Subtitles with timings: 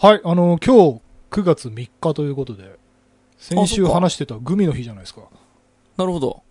[0.00, 1.00] はい、あの、今日
[1.32, 2.78] 9月3日ということで、
[3.36, 5.22] 先週話してたグミの日じゃないですか。
[5.96, 6.44] なるほど。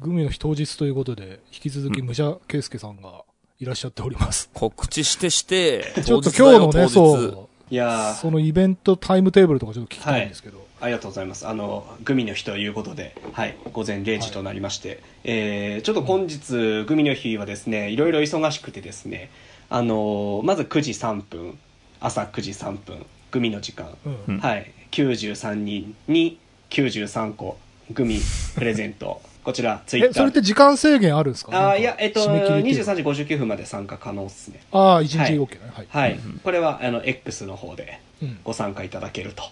[0.00, 3.24] グミの日当日ということで、引き続き武者圭介さんが
[3.60, 4.48] いらっしゃっております。
[4.54, 10.64] 告知してして、 ちょっと今日のね、そ、いうやーそのイベントタイムテーブルとかちょっと聞きたいんですけど。
[10.80, 11.46] ありがとうございます。
[11.46, 19.28] あの、グミの日ということで、はい、午前0時となりまして、えーちょっと本日、グミの日はですね、いろいろ忙しくてですね、
[19.68, 21.58] あの、まず9時3分、
[22.06, 24.18] 朝9時3分、グミの時間、うん。
[24.28, 26.38] うんはい、93人に
[26.70, 27.58] 93個、
[27.90, 28.20] グミ
[28.54, 31.70] プレゼント、 こちら、ツイッえ、それターって時間制限あるんですか？
[31.70, 34.60] あーいや、えっと、締め切りっていう23時59分まで参加可能ですね。
[34.70, 35.34] ああ、1日はい。
[35.34, 35.60] OK ね。
[35.72, 35.86] はい。
[35.88, 38.38] はい、これは、あの、X の方で、うん。
[38.44, 39.42] ご参加いただけると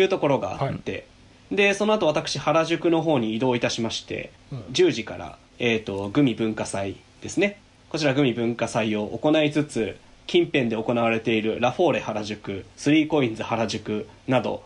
[0.00, 1.06] いうところがあって、
[1.50, 4.58] でその後私原宿の方に移動いたしまして、うん。
[4.72, 7.58] 10時から、えー、とグミ文化祭ですね。
[7.90, 14.62] こちらグミ文化祭を行いつつ近辺で行われているラフォーレ原宿スリーコインズ原宿など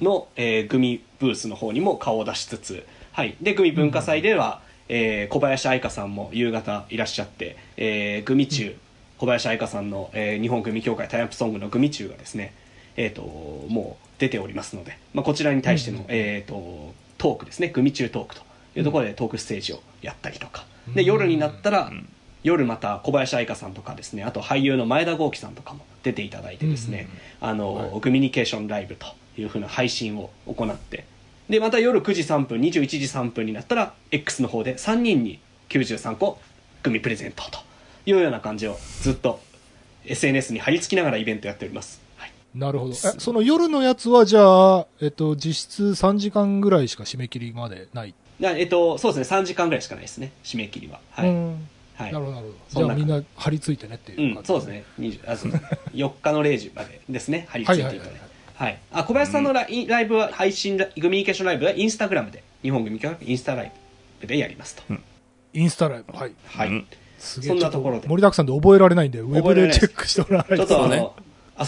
[0.00, 8.76] の、えーグミブースの方にも顔を出しつつ、はい、でグミ文化祭では、えー小林愛香さんも夕方いらっしゃって、えーグミ中、
[9.18, 12.54] 小林愛香さんの、えー日本グミ協会タイアップソングのグミ中がですね、
[12.96, 16.04] えー、ともう出ておりますので、まあ、こちらに対しての、うん。
[16.08, 17.68] えー、とトークですね。
[17.68, 18.42] グミ中トークと
[18.76, 21.92] いうところでトークステージをやったりとか、で夜になったら、
[22.42, 27.08] 夜また小林愛香さんとかですねあと俳優の前田豪輝さんとかも出ていただいてですね、
[27.40, 28.00] あの、はい。
[28.00, 29.06] グミニケーションライブと
[29.38, 31.04] いうふうな配信を行って
[31.48, 36.38] でまた夜9時3分21時3分になったら X の方で3人に93個
[36.82, 37.60] グミプレゼントと
[38.06, 39.40] いうような感じをずっと
[40.04, 42.92] SNS に貼り付きながらイベントやっております、はい、なるほど。
[42.92, 48.14] え、その夜のやつは、じゃあ、えっと、実質3時間ぐらいしか締め切りまでない？
[48.40, 49.38] なえっとそうですね。
[49.38, 50.32] 3時間ぐらいしかないですね。
[50.42, 50.98] 締め切りは。
[51.10, 52.86] はい、うんはいなるほど、なるほど。
[52.86, 54.36] じゃあみんな張り付いてねっていう。
[54.36, 63.72] うん、そうですね20あそうです 4日の0時までですね貼り付いていただいてはいはいはいあ小林さんのライ,、ライブは配信ラグミニケーションライブはインスタグラムで日本グミ協会インスタライ
[64.20, 64.82] ブでやりますと、
[65.52, 66.16] インスタライブ。
[66.16, 66.32] はい。
[66.46, 66.86] はい、うん
[67.18, 67.48] すげえ。
[67.50, 70.66] そんなところで盛りだくさんで覚えられないんで、ウェブでチェックしてもらわないと。
[70.66, 71.08] ちょっとあの、ね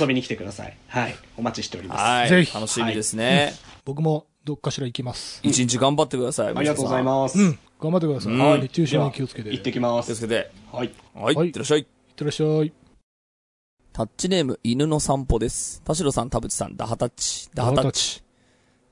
[0.01, 2.29] 遊びに来てくださいはいお待ちしておりますはい。
[2.29, 3.53] ぜひ楽しみですね。
[3.85, 5.41] 僕もどっかしら行きます。
[5.43, 6.47] 一日頑張ってください。
[6.49, 7.05] ありがとうございす。
[7.05, 7.59] ます、うん。
[7.85, 8.33] 頑張ってください。
[8.33, 8.63] うんはい。
[8.63, 9.51] 熱中症に気をつけて。
[9.51, 10.51] 行っていきます気をつけて。
[10.73, 11.35] はいはい。
[11.35, 11.81] はいいってらっしゃい。
[11.81, 11.85] っ
[12.17, 12.73] てらっしゃい。
[13.93, 15.83] タッチネーム、犬の散歩です。
[15.85, 17.51] 田代さん、田淵さん、ダハタッチ。
[17.53, 18.17] ダハタッチ。
[18.17, 18.23] チ。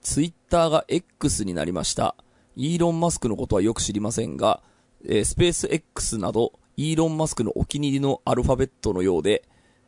[0.02, 2.14] ツイッターが X になりました。
[2.54, 4.60] イーロン・マスクのことはよく知りませんが、
[5.06, 9.42] えースペース X など、イーロン・マスクのお気に入りのアルファベットのようで、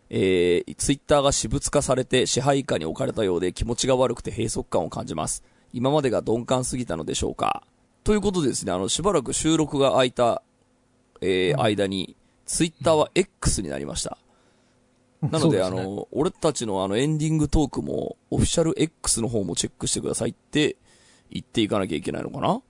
[0.09, 5.43] えー、ツイッターが私物化されて支配下に置かれたようで気持ちが悪くて閉塞感を感じます。
[5.73, 7.65] 今までが鈍感すぎたのでしょうか。
[8.05, 10.43] ということでですね、あの、しばらく収録が空いた、
[11.21, 14.19] えー間に、ツイッターは X になりました。
[15.23, 20.77] なので、あの、俺たちのあのエンディングトークも、オフィシャル X の方もチェックしてくださいって
[21.31, 22.61] 言っていかなきゃいけないのかな？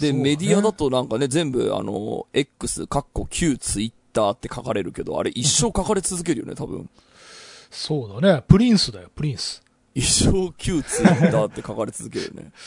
[0.00, 6.90] で、メディアだとなんかね、全部あの、X、カッコ旧ツイッターって書かれるけど、あれ一生書かれ続けるよね、 多分。
[7.70, 8.42] そうだね。
[8.48, 9.62] プリンスだよ、プリンス。
[9.94, 12.52] 一生旧ツイッターって書かれ続けるよね。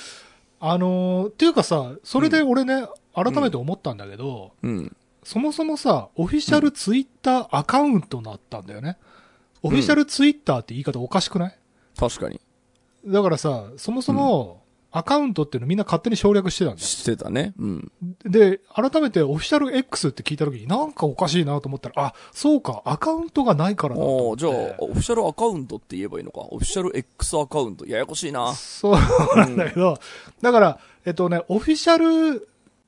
[0.64, 4.96] あのー、っていうかさ、それで俺ね、改めて思ったんだけど、うん。
[5.24, 8.98] そもそもさ、オフィシャルツイッターアカウントになったんだよね。
[9.64, 11.58] オフィシャルツイッターって言い方おかしくない？
[12.00, 12.40] 確かに。
[13.06, 14.61] だからさ、そもそも、
[14.94, 16.86] アカウントっていうのみんな勝手に省略してたんだよ。
[16.86, 17.54] してたね。
[17.58, 17.92] うん。
[18.26, 26.42] で、改めてオフィシャル X って聞いた時になんかおかしいなと思ったら、あ、そうか、アカウントがないからだとじゃあ、オフィシャルアカウントって言えばいいのか。
[26.42, 27.86] オフィシャル X アカウント。
[27.86, 28.54] ややこしいな。
[28.54, 28.96] そう
[29.38, 29.98] なんだけど、
[30.42, 32.48] だから、えっとね、オフィシャル、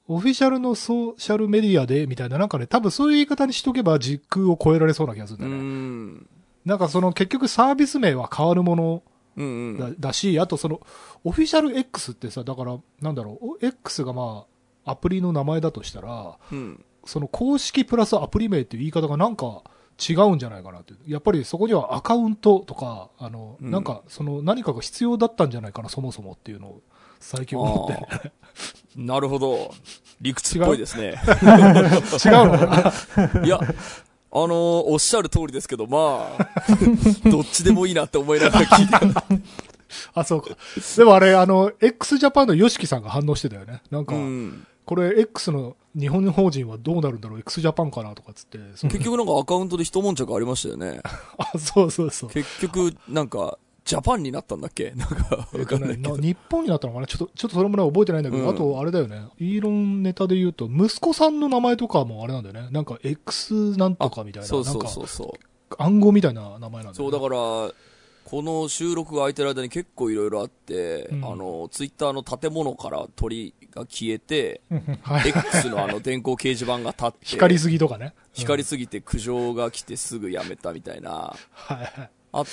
[0.09, 5.67] オフィシャルのソーシャルメディアで、みたいな、なんかね、多分そういう言い方にしとけば時空を超えられそうな気がするんうだよね。
[5.69, 6.27] ん。
[6.65, 9.03] なんかその結局サービス名は変わるもの
[9.37, 9.77] うんうん。
[9.77, 10.81] だだし、あとその、
[11.23, 14.45] オフィシャル X ってさ、だから、なんだろう、お X がま
[14.85, 16.83] あ、アプリの名前だとしたら、うん。
[17.05, 19.63] その公式プラスアプリ名っていう言い方がなんか
[20.09, 20.93] 違うんじゃないかなって。
[21.05, 26.81] やっぱりそこにはアカウントとか、あの、うんなんかその何かが必要だったんじゃないかな、そもそもっていうのを
[27.19, 28.31] 最近思って、あ
[28.95, 29.73] なるほど。
[30.21, 31.15] 理屈っぽいですね。
[32.23, 32.93] 違うのか
[33.35, 33.41] な？
[33.45, 33.59] いや、
[34.35, 36.49] あのーおっしゃる通りですけど、まあ、
[37.29, 39.23] どっちでもいいなって思いながら聞いてた。
[40.19, 40.57] あ、そうか。
[40.97, 43.83] でもあれ、あの、x ジャパンの YOSHIKI さんが反応してたよね。
[43.91, 44.65] なんか、うん。
[44.85, 48.57] これ X の日本法人はどうなるんだろう ?x ジャパンかなとかっつって。
[48.87, 51.01] 結局なんかアカウントで一悶着ありましたよね。
[51.37, 52.29] あ、そうそうそう。
[52.31, 54.91] 結局、なんか、ジャパンになったんだっけ？
[54.97, 55.15] なんか、
[55.65, 56.15] かんないけど。
[56.17, 57.07] な日本になったのかな？
[57.07, 59.27] ちょっと、ちょっとそれもね、覚えてないんだけど、うんあと、あれだよね。
[59.39, 62.69] イーロンネタで言うと、息子さんの名前とかもあれなんだよね。
[62.71, 65.37] なんか、X なんとかみたいな、そうなんかそうそう、そ
[65.69, 65.75] う。
[65.77, 66.93] 暗号みたいな名前なんだよ、ね。
[66.95, 67.73] そう、だから、
[68.25, 74.61] この収録が空いてる間に結構いろいろあって、うんあの、ツイッターの建物から鳥が消えて、
[75.03, 75.29] はい。
[75.29, 78.13] X のあの電光掲示板が立って、光りすぎとかね。
[78.31, 82.09] 光りすぎて苦情が来てすぐやめたみたいな、はいはい。
[82.31, 82.43] あ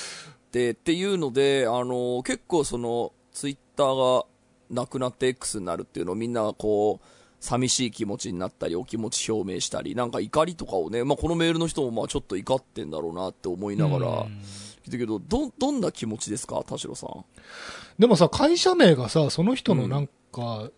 [0.51, 4.27] ってっていうので、あの、結構その、ツイッターが
[4.69, 7.07] なくなって X になるっていうのをみんながこう、
[7.39, 14.43] 寂しい気持ちになったり、お気持ち表明したり、なんか怒りとかをね、まあ、このメールの人もまあちょっと怒ってんだろうなって思いながら、うん
[14.83, 17.25] 聞いたけど、ど、どんな気持ちですか田代さん？
[17.99, 20.71] でもさ、会社名がさ、その人のなんか、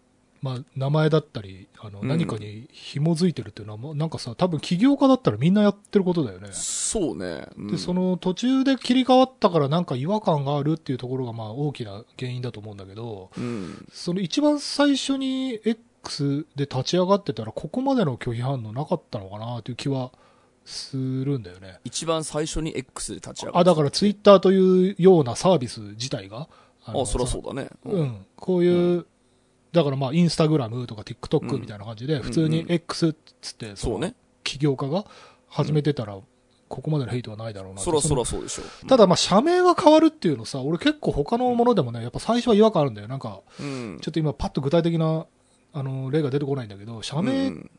[0.43, 6.49] まあ、名前だったり、あの、うん何かに紐づいてるっていうのはもう、なんかさ、多分起業家だったらみんなやってることだよね。
[6.51, 7.47] そうね。
[7.57, 13.87] うんで、その途中で切り替わったからなんか違和感があるっていうところがまあ大きな原因だと思うんだけど、うん。
[13.93, 20.11] その一番最初に X で立ち上がってたらここまでの拒否反応なかったのかなという気は
[20.65, 21.79] するんだよね。
[21.85, 23.71] 一番最初に X で立ち上があ、った。
[23.71, 26.49] だからツイッターというようなサービス自体が。
[26.85, 27.69] あのあ、そりゃそうだね。
[27.85, 28.27] うん。
[28.35, 29.07] こういう、
[29.73, 34.15] だからまあインスタグラムとか TikTok みたいな感じで、普通に X っつって、そうね。
[34.45, 35.05] 起業家が
[35.49, 36.19] 始めてたら、
[36.69, 38.63] ここまでのヘイトはないだろうなそらそのらそうでしょ。
[38.87, 43.09] ただまあ社名が変わるっていうのさ、俺結構他のものでもね、やっぱ最初は違和感あるんだよ。
[43.09, 43.99] なんか、うん。
[44.01, 45.27] ちょっと今パッと具体的な、
[45.75, 47.71] あの、例が出てこないんだけど、社名っうん。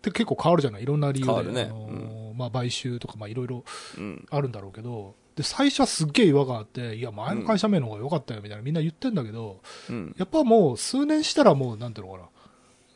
[0.00, 0.82] て結構変わるじゃない？
[0.84, 1.52] いろんな理由で。
[1.52, 3.64] ねあのまあ買収とか、まあいろいろ
[3.96, 4.26] うん。
[4.30, 10.12] あるんだろうけど、で、最初はすっげえ違和感あって、いや、前の会社名の方が良かったよみたいなみんな言ってんだけど、うん。
[10.18, 12.28] やっぱもう数年したらもう、なんていうのかな、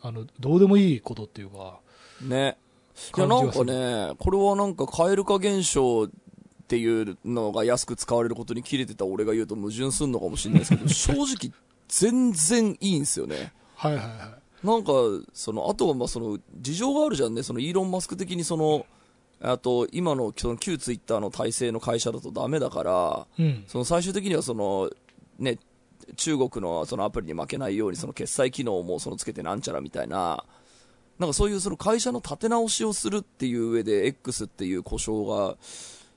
[0.02, 1.78] あの、どうでもいいことっていうか、
[2.20, 2.56] ね。
[3.16, 6.08] いや、なんかね、これはなんか、蛙化現象っ
[6.66, 11.52] ていうのが安く使われることに切れてた俺が言うと矛盾すんのかもしれないですけど、 正直、
[11.86, 13.52] 全然いいんですよね。
[13.76, 14.66] はいはいはい。
[14.66, 14.92] なんか、
[15.32, 17.44] その、あとはまあその、事情があるじゃんね。
[17.44, 18.84] その、イーロン・マスク的にその、
[19.42, 23.64] あと、今の、その、旧ツイッターの体制の会社だとダメだから、うん。
[23.66, 24.90] その最終的にはその、
[25.38, 25.58] ね、
[26.16, 30.44] 中国のそのアプリに負けないようにその決済機能もそのつけてなんちゃらみたいな、
[31.18, 35.56] なんかそういうその会社の立て直しをするっていう上で X っていう故障が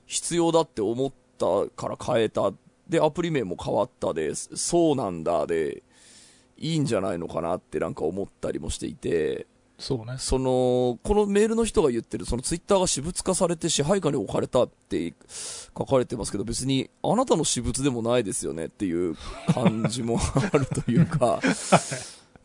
[0.06, 2.52] 必要だって思ったから変えた。
[2.88, 5.82] で、アプリ名も変わったで、そうなんだで、
[6.58, 9.46] いいんじゃないのかなってなんか思ったりもしていて、
[9.78, 10.16] そうね。
[10.18, 15.12] その、このメールの人が言ってる、そのツイッターが私物化されて支配下に置かれたって
[15.76, 19.16] 書かれてますけど、別にあなたの私物でもないですよねっていう
[19.52, 20.18] 感じも
[20.52, 21.40] あるというか、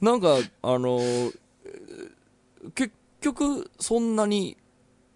[0.01, 4.55] なんか、あの、えー結局、そんなに、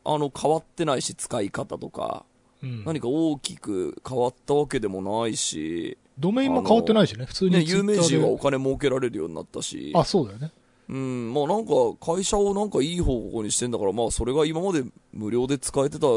[0.03, 2.25] あの、変わってないし、使い方とか、
[2.63, 2.83] うん。
[2.85, 7.61] 何か大きく変わったわけでもないし、ドメインも変わってないしね、普通にね。
[7.61, 10.51] 有名人はお金儲けられるようになったし、あ、そうだよね。
[10.87, 14.83] うん、まあなんか会社をなんかいい方向にしてんだから、まあそれが今まで
[15.13, 16.07] 無料で使えてた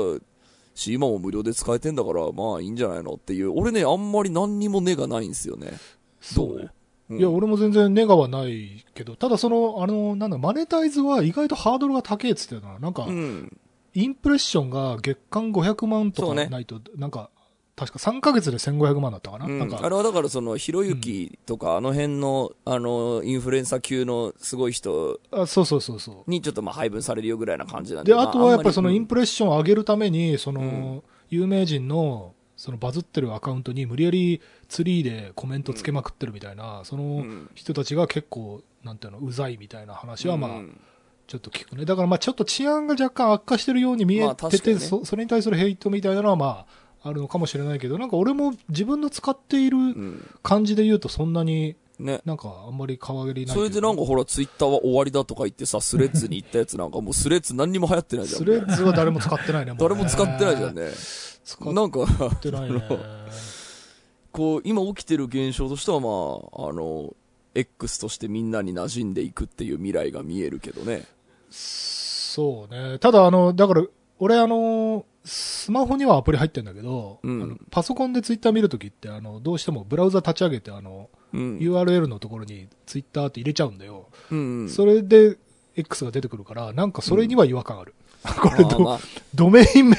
[0.74, 5.70] し、今も無料で使えてんだから、まあいいんじゃないのっていう、俺ね、あんまり何にも根がないんですよね。
[5.70, 5.76] ど
[6.20, 6.68] そうね。
[7.10, 7.14] う？
[7.14, 12.78] んいや、俺も全然ネガはないけど、ただその、あの、なんだ、マネタイズは意外とハードルが高いっつってたな。
[12.78, 13.56] なんか、うん。
[13.94, 17.30] インプレッションが月間500万とかないと、なんか、
[17.78, 19.46] 確か3ヶ月で1500万だったかな。
[19.46, 26.30] うんなんか、あれはだからその、ひろゆきとか、あの辺の、あの、インフルエンサー級のすごい人あそうそうそうそう。
[26.30, 28.12] にちょっとまあ配分されるよぐらいな感じなんで。
[28.12, 40.50] で、あとはやっぱりそのインププレッションを上げるために、その、ん有名人の、そのバズってるアカウントに無理やりツリーでコメントつけまくってるみたいな、そのん人たちが結構、なんていうの、うざいみたいな話はまあ、
[41.28, 41.84] ちょっと聞くね。
[41.84, 46.66] だからまあちょっと治安が若干悪化してるように見えてて、かにねそそれに対するヘイトみたいなのはまあ、
[47.08, 50.28] あるのかもしれないけど、なんか俺も自分の使っているうん。
[50.42, 52.20] 感じで言うとそんなにね。
[52.24, 58.40] なんかあんまり変わりないそれでなんかほら、ツイッターは終わりだとか言ってさ、スレッズに行ったやつなんかもうスレッズ何にも流行ってないじゃん。
[58.40, 59.72] スレッズは誰も使ってないね。
[59.72, 60.74] もうね誰も使ってないじゃん。
[60.74, 60.90] ね。
[61.44, 62.82] 使なんか、ってないね。
[64.32, 67.14] こう、今起きてる現象としてはまあ、あの、
[67.54, 71.04] X としてみんなに馴染んでいくっていう未来が見えるけどね。
[71.50, 72.98] そうね。
[72.98, 73.84] ただあの、だから、
[74.18, 81.58] 俺あの、スマホにはアプリ入ってんだけど、うんあのパソコンでツイッター見るときって、あの、どうしてもブラウザ立ち上げて、あの、うん。
[81.58, 84.08] URL のところにツイッターって入れちゃうんだよ。
[84.30, 84.68] うん。
[84.68, 85.36] それで
[85.76, 87.94] X が出てくるから、なんかそれには違和感ある。
[88.24, 88.98] これど、まあまあ
[89.34, 89.96] ドメイン名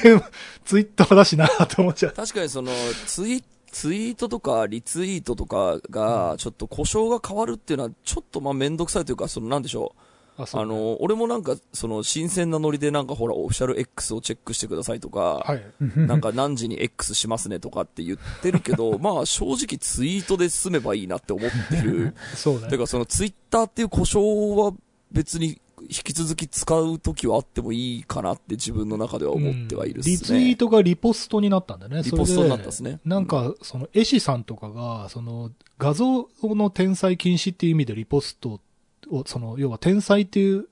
[0.64, 2.12] ツイッターだしなと思っちゃう。
[2.16, 2.70] 確かにその、
[3.06, 9.94] ツイ、ツイートとかリツイートとかが、ちょっと故障が変わるっていうのは、ちょっとまあめんどくさいというか、そのなんでしょ
[10.42, 10.46] あ、う。
[10.46, 15.62] そうねあの、俺もなんか、その、新鮮なノリでなんかほら、オフィシャル X をチェックしてくださいとか、はい。
[15.96, 22.14] なんか何時に X しますねとかって言ってるけど、 まあ正直ツイートで済めばいいなって思ってる。
[22.34, 22.68] そうね。
[22.68, 24.72] てかそのツイッターっていう故障は
[25.12, 30.12] 別にき続き使う時はあってもいいかなって自分の中では思ってはいるっすね。
[30.12, 32.02] リツイートがリポストになったんだね。
[32.02, 38.60] リポストになったっすねなんか、その、絵師さんとかが、その、画像の転載禁止っていう意味でリポスト
[39.10, 40.66] を、その、要は転載っていう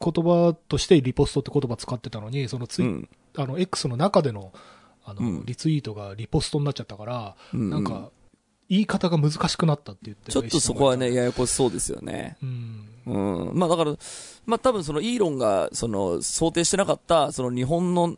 [0.00, 3.08] 言葉としてリポストって言葉使ってたのに、そのツイ、うん。
[3.36, 4.52] あの、X の中での、
[5.04, 8.10] あの、うんリツイートがリポストになっちゃったから、うんなんか、
[8.68, 12.36] 言い方が難しくなったって言ってるちょっとそこはね、ややこしそうですよね。
[12.40, 13.48] たうん。
[13.48, 13.58] うん。
[13.58, 13.94] まあだから、
[14.44, 18.16] まあ多分そのイーロンが、その、想定してなかった、その日本の、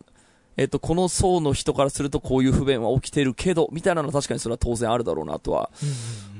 [0.56, 5.94] えっと、この層の人からするとこういう不便は起きてるけど、みたいなのは確かにそれは当然あるだろうなとはうんうん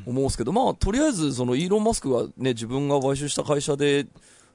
[0.09, 4.07] 思うんですけど、まあとりあえずそのイーロン・マスクがね、自分が買収した会社で、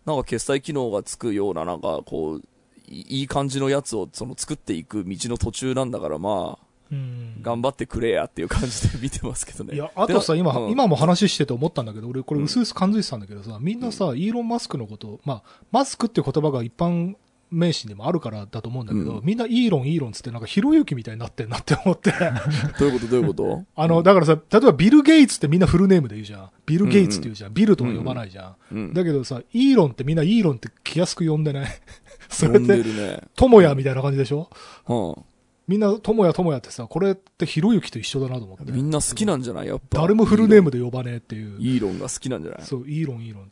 [0.06, 2.42] なんか決済機能がつくような、なんかこう、
[2.88, 7.42] いいい感じのやつをその作っていく道の途中なんだから、まあ、うん。
[7.42, 9.76] 頑張ってくれやっていう感じで見てますけどね。
[9.76, 17.16] いや、あとさ、今、でうん今も話してて思ったんだけど、俺これ薄々感づいてたんだけどさ、みんなさ、イーロン・マスクのこと、まあ、マスクっていう言葉が一般
[17.54, 22.12] 名詞でもあるからだと思うんだけど、うんみんなイーロン、イーロンつってなんかひろゆきみたいになってんなって思って。
[22.80, 23.08] どういうこと？
[23.08, 23.64] どういうこと？
[23.76, 26.50] あの、だからさ、例えばビル・ゲイツってみんなフルネームで言うじゃん。
[26.66, 27.54] ビル・ゲイツって言うじゃん。
[27.54, 28.76] ビルとは呼ばないじゃん。
[28.76, 28.94] うん。
[28.94, 31.68] だけどさ、イーロンってみんなイーロンって気安く呼んでない？
[32.30, 33.20] それって、でるね。
[33.36, 34.50] トモヤみたいな感じでしょ？
[34.88, 35.24] うん。
[35.68, 38.72] みんなトモヤトモヤってさ、これってひろゆきと一緒だなと思って。
[38.74, 39.68] みんな好きなんじゃない？
[39.68, 40.00] やっぱ。
[40.02, 41.58] 誰もフルネームで呼ばねえっていう。
[41.60, 42.62] イーロンが好きなんじゃない？
[42.64, 43.52] そう、イーロン、イーロン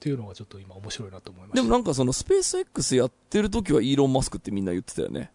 [0.00, 1.56] っていうのがちょっと今面白いなと思いました。
[1.56, 5.30] でもなんかそのスペース X やってる時はイーロン・マスクってみんな言ってたよね。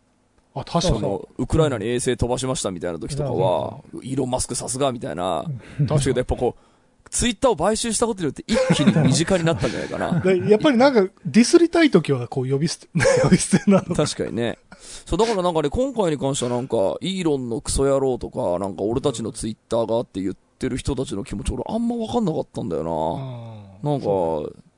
[0.56, 1.20] あ、確かに。
[1.38, 5.46] ウクライナに衛星飛ばしましたみたいな時とかは、イーロン・マスクさすがみたいな。
[5.88, 10.20] 確かにやっぱこう、ツイッターを買収したことによって一気に身近になったんじゃないかな。
[10.26, 12.88] でやっぱりなんか、ディスりたいときは、こう、呼び捨て、
[13.22, 13.94] 呼び捨てなの。
[13.94, 14.58] 確かにね。
[15.06, 23.65] そう、だからなんかね、今回に関してはなんか、イーロンのクソ野郎とか、なんか俺たちのツイッターがあって言ってる人たちの気持ち、俺あんま分かんなかったんだよな。
[23.84, 24.08] なんか、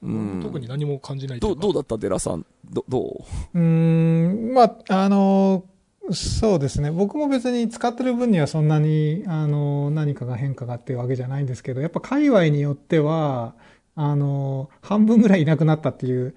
[0.04, 0.40] うん。
[0.44, 1.98] 特に何も感じないどう、どうだだった？
[1.98, 2.46] デラさん。
[2.70, 3.60] ど、どう？
[3.60, 5.64] うーん、まあ、あの、
[6.12, 6.92] そうですね。
[6.92, 13.56] 僕も別に使ってる分にはそんなに、あの、何かが変化があっていうわけじゃないんですけど、やっぱ界隈によっては、
[13.96, 16.36] あの、半分ぐらいいなくなったっていう、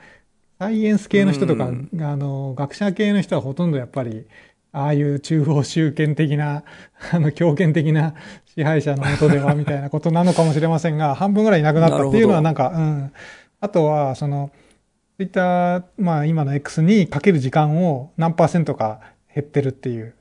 [0.59, 4.26] サイエンス系の人とか、うんあの、学者系の人はほとんどやっぱり、
[4.73, 6.62] ああいう中央集権的な、
[7.12, 8.15] あの、強権的な
[8.47, 13.12] 支配者のもとでは、みたいなことなのかもしれませんが、 半分ぐらいいなくなったっていうのはなんか、うん。
[13.61, 14.50] あとは、その、
[15.17, 19.00] ツイッター、まあ今の X にかける時間を何パーセントか
[19.35, 20.15] 減ってるっていう。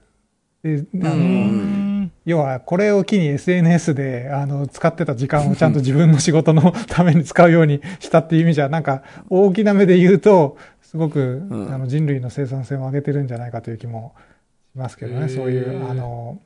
[0.63, 1.79] で、あの、うん
[2.25, 14.28] 要はこれを機に SNS であの使ってた時間をちゃんと自分の仕事のために使うようにしたっていう意味じゃ、なんか大きな目で言うと、すごく、うんあの人類の生産性を上げてるんじゃないかという気もし
[14.75, 16.41] ますけどね、そういう、あの、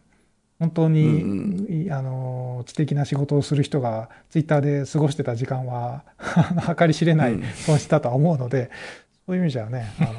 [0.60, 6.03] 本当うんあの、知的な仕事をする人がツイッターで過ごしてた時間は、
[6.77, 7.44] 計り知れないうん。
[7.44, 8.70] 損失だとは思うので、
[9.25, 10.12] そういう意味じゃね、あの、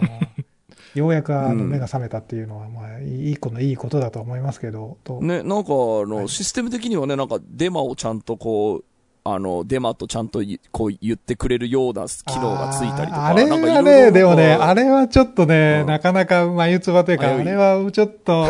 [0.95, 1.71] ようやくあのうん。
[1.71, 5.21] 目が覚めたっていうのは、まあ、いい子のいいことだと思いますけど、と。
[5.23, 8.85] ね、なんかあの、システム的にはね、なんかデマをちゃんとこう、
[9.27, 13.27] あの、デマとちゃんといこう言ってくれるような機能がついたりとか。
[13.29, 18.47] あれはね、でもね、あれはちょっとね、うんなかなか眉唾というか、あれはちょっと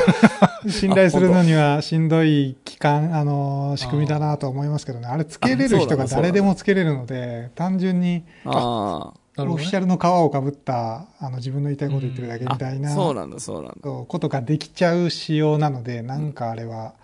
[0.69, 5.07] 信頼するのにはしんどい期間、 あの、仕組みだなと思いますけどね。
[5.07, 13.75] あれつけれる人が誰でもつけれるので、単純にあねオフィシャルの皮をかぶった、あの、自分の言いたいこと言ってるだけみたいあ、な、そうなんだ、そうなんだ。
[13.85, 16.95] そうことができちゃう仕様なので、なんかあれは、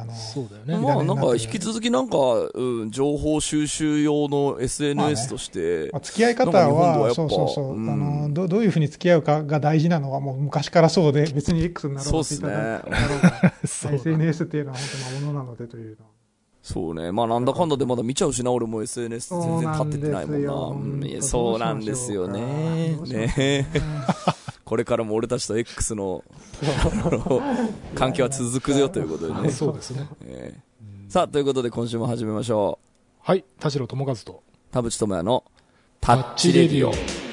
[0.00, 0.78] あの、そうだよね。
[0.78, 2.16] まあなんか引き続きなんか、
[2.54, 16.16] うん、情報収集用の SNS として、まあ付き合い方なんか日本ではやは、っぱそうそうそう、うんあのど、どういうふうに付き合うかが大事なのはもう昔からそうで、別に X になろうがそうっすね Twitter になろうが そうだ SNS っていうのは本当魔物なのでというのは。
[16.66, 17.12] そうね。
[17.12, 20.52] まあなんだかんだでまだ見ちゃうしな、俺も SNS 全然立っててないもんな。
[20.52, 22.96] うんいやそうなんですよね。
[23.06, 23.68] ね
[24.66, 26.24] これからも俺たちと X の
[27.94, 29.48] 関係は続くよということでね。
[29.52, 30.08] そうですね。
[30.26, 30.66] えー
[31.08, 32.80] さあ、ということで今週も始めましょ
[33.20, 33.44] はい。
[33.60, 34.32] 田代智和と。
[34.32, 34.72] う。
[34.72, 35.44] 田淵智也の
[36.00, 37.25] タッチレディオ。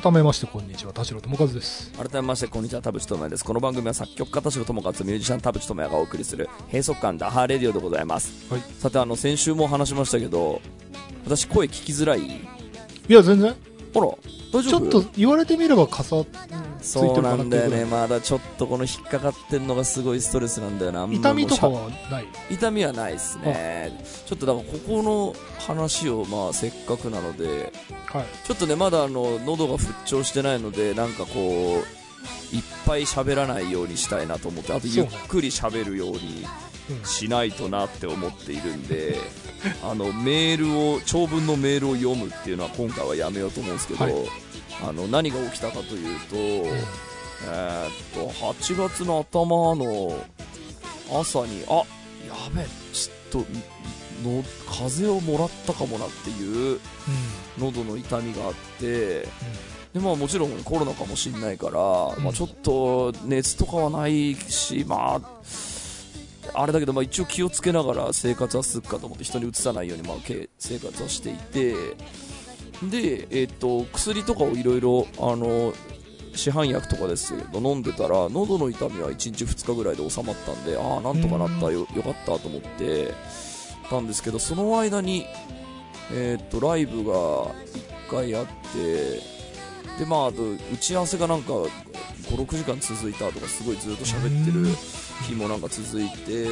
[0.00, 0.92] 改めまして、こんにちは。
[0.94, 1.92] 田代智和です。
[1.92, 8.62] 改めましてこんにちは田淵智也ですこの番組は作曲家田代智和とミュージシャン田淵智也がお送りする閉塞感ダハーレディオでございますはい。
[8.78, 10.62] さてあの先週も話しましたけど
[11.26, 12.40] 私声聞きづらいい
[13.08, 13.54] や、全然。
[13.92, 14.18] ほら大
[14.60, 17.84] ちょっと言われてみればかさ、ついてそうなんだよね。
[17.84, 22.26] まだちょっとこの引っかかってんのがすごいストレスなんだよな痛みとかはない？
[22.50, 24.04] 痛みはないですね。
[24.26, 27.72] ちょっとだからここの話をまあせっかくなので
[28.06, 28.24] はい。
[28.44, 36.71] ちょっとねまだあの喉が復調してないのでなんかこういっぱい喋らないようにしたいなと思ってあとゆっくり喋るようにうん
[37.04, 39.16] しないとなって思っているんで
[39.82, 44.14] あのメールを長文のメールを読むっていうのは今回はやめようと思うんですけど、はい。
[44.84, 50.24] あの何が起きたかというと、えーっと8月の頭の
[51.20, 51.84] 朝にあ
[52.26, 56.80] やべちょっとの風邪をもらったかもなっていう
[57.58, 59.28] 喉の痛みがあって
[59.92, 61.74] でまあ、もちろんコロナかもしれないから、ん
[62.24, 65.42] まあ、ちょっと熱とかはないし、まあ、
[66.54, 71.74] あれだけど、まあ、一応気をつけながら生活はするかと思って人にうつさないように、まあ、け生活はしていて
[72.90, 75.72] で、えっと薬とかをいろいろあの
[76.34, 83.12] 市販薬とかですけど飲んでたら喉の痛みは1日2日ぐらいで収まったんでああなんとかなったよよかったと思って
[83.88, 85.26] たんですけどその間に、
[86.12, 87.52] えっとライブが1
[88.10, 89.31] 回あって
[90.02, 94.66] でまあ、あと打ち合わせがなんか56時間続いたとかすごいずっと喋ってる
[95.28, 96.44] 日もなんか続いて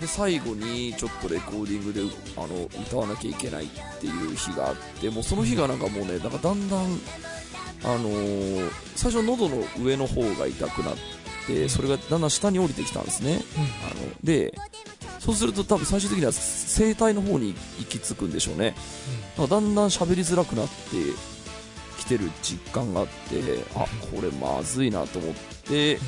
[0.00, 2.02] で最後にちょっとレコーディングで
[2.36, 3.68] あの歌わなきゃいけないっ
[4.00, 10.94] ていう日があってもうその日がなんかもうねなんかだんだん、あのー最初喉の上の方が痛くなっ
[11.48, 13.40] てそれがだんだん下に降りてきたんですね。
[13.90, 14.54] あので
[15.18, 18.76] そうすると多分最終的には声帯の方に行き着くんでしょうね。
[19.36, 20.72] だんだん喋りづらくなって
[22.04, 23.12] きてる実感があって
[23.74, 23.80] あ
[24.14, 25.34] これまずいなと思っ
[25.66, 25.98] て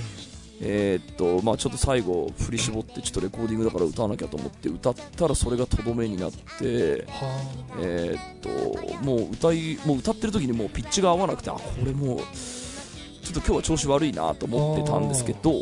[0.58, 15.52] えーっとまあ、ちょっと最後振り絞ってちょっとレコーディングだから歌わなきゃと思って歌ったらそれがとどめになってはえーっともう歌いもう歌ってる時にもうピッチが合わなくてあこれもうちょっと今日は調子悪いなと思ってたんですけど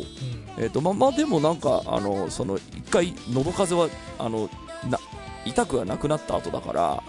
[0.57, 3.89] えーっとまあまあでもなんかあのその一回喉風邪は
[4.25, 4.49] あの
[4.89, 4.97] な
[5.45, 7.03] 痛くはなくなった後だから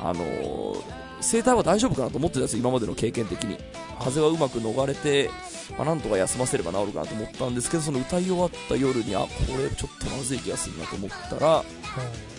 [0.00, 0.82] あの
[1.22, 3.56] 声帯は大丈夫かなと思ってたんですよ今までの経験的に。
[3.98, 5.30] 風邪はうまく逃れて、
[5.78, 11.64] まあ、なんとか休ませれば治るかなと思ったんですけどその歌い終わった夜にあこれちょっとまずい気がするなと思ったら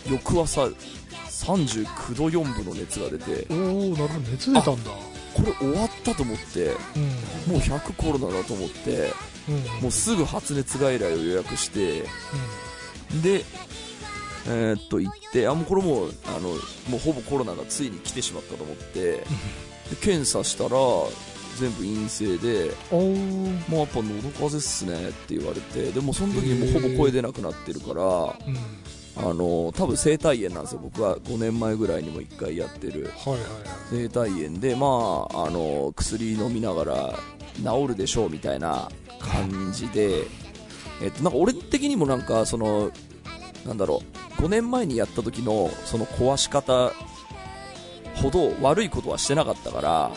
[0.09, 3.57] 翌朝39度4分の熱が出ておお
[3.95, 4.91] なるほど熱出たんだ。
[5.33, 7.53] これ終わったと思ってうん。
[7.53, 9.11] もう100コロナだと思って
[9.49, 9.81] うん。
[9.81, 12.03] もうすぐ発熱外来を予約して
[13.23, 13.43] で
[14.47, 16.49] えーっと行ってあもうこれもうあの
[16.89, 19.25] もうほぼコロナがついに来てしまったと思ってで
[20.01, 20.69] 検査したら
[21.59, 28.57] 全部陰性でおおもうやっぱ喉風邪っすねって言われてでもその時にもうほぼ声出なくなってるからうん。
[29.15, 30.79] あの多分声帯炎なんですよ。
[30.81, 33.11] 僕は5年前ぐらいにも1回やってる。
[33.15, 34.09] はいはいはい。
[34.09, 37.13] 声帯炎でまああの薬飲みながら
[37.57, 40.23] 治るでしょうみたいな感じで
[41.03, 42.89] えっとなんか俺的にもなんかその
[43.65, 44.01] なんだろ
[44.39, 44.41] う。
[44.41, 46.91] 5年前にやった時のその壊し方
[48.15, 50.13] ほど悪いことはしてなかったからはい。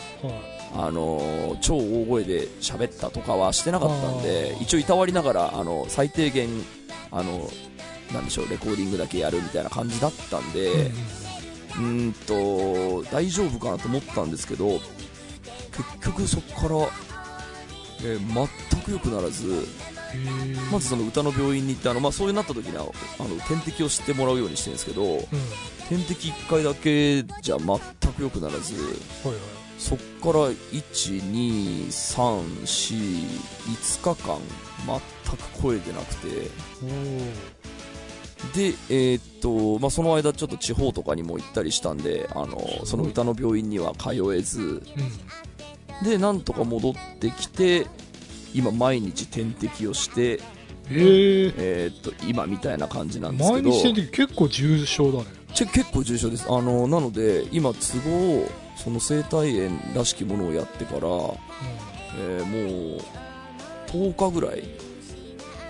[0.75, 6.49] あのー超大声で喋ったとかはしてなかったんで一応いたわりながらあの最低限
[7.09, 7.49] あの
[8.13, 14.81] なんでしょうレコーディングだけやるみたいな感じだったんで、うーんと大丈夫かなと思ったんですけど結
[16.01, 16.75] 局そこから、
[18.09, 19.65] えー全く良くならず
[20.71, 22.87] まずその歌の病院に行ってあの、まあ、そういうなった時にはあ
[23.23, 25.23] の点滴を知ってもらうようにしてるんですけどうん。
[25.89, 27.79] 点滴1回だけじゃ全
[28.13, 28.85] く良くならずはい
[29.27, 29.35] はい。
[29.77, 32.65] そっから12345
[33.67, 34.17] 日間
[34.85, 36.27] 全く声出なくて
[36.83, 36.87] お
[38.55, 44.81] で、えーっとまあ、その間ちょっと地方とかにも行ったりしたんであのその歌の病院には通えずおうん。
[46.03, 47.87] でなんとか戻ってきて
[48.57, 50.39] 今毎日点滴をして、へえ
[50.89, 55.25] えーっと今みたいな感じなんですけ毎ど日点滴結構重症だね。
[55.53, 56.45] 結構重症です。
[56.49, 63.01] あのなので今都合その生体炎らしきものをやってから、えーもう
[63.87, 64.63] 10日ぐらい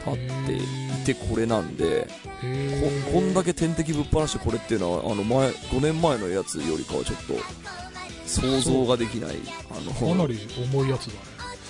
[0.04, 0.16] 経っ
[0.48, 2.08] ていてこれなんで
[3.06, 7.34] ここんだけ点滴ぶっ放してこれっていうのはあの前5年前のやつよりかはちょっと
[8.26, 9.36] 想像ができない
[9.72, 10.40] あのかなり
[10.74, 11.20] 重いやつだね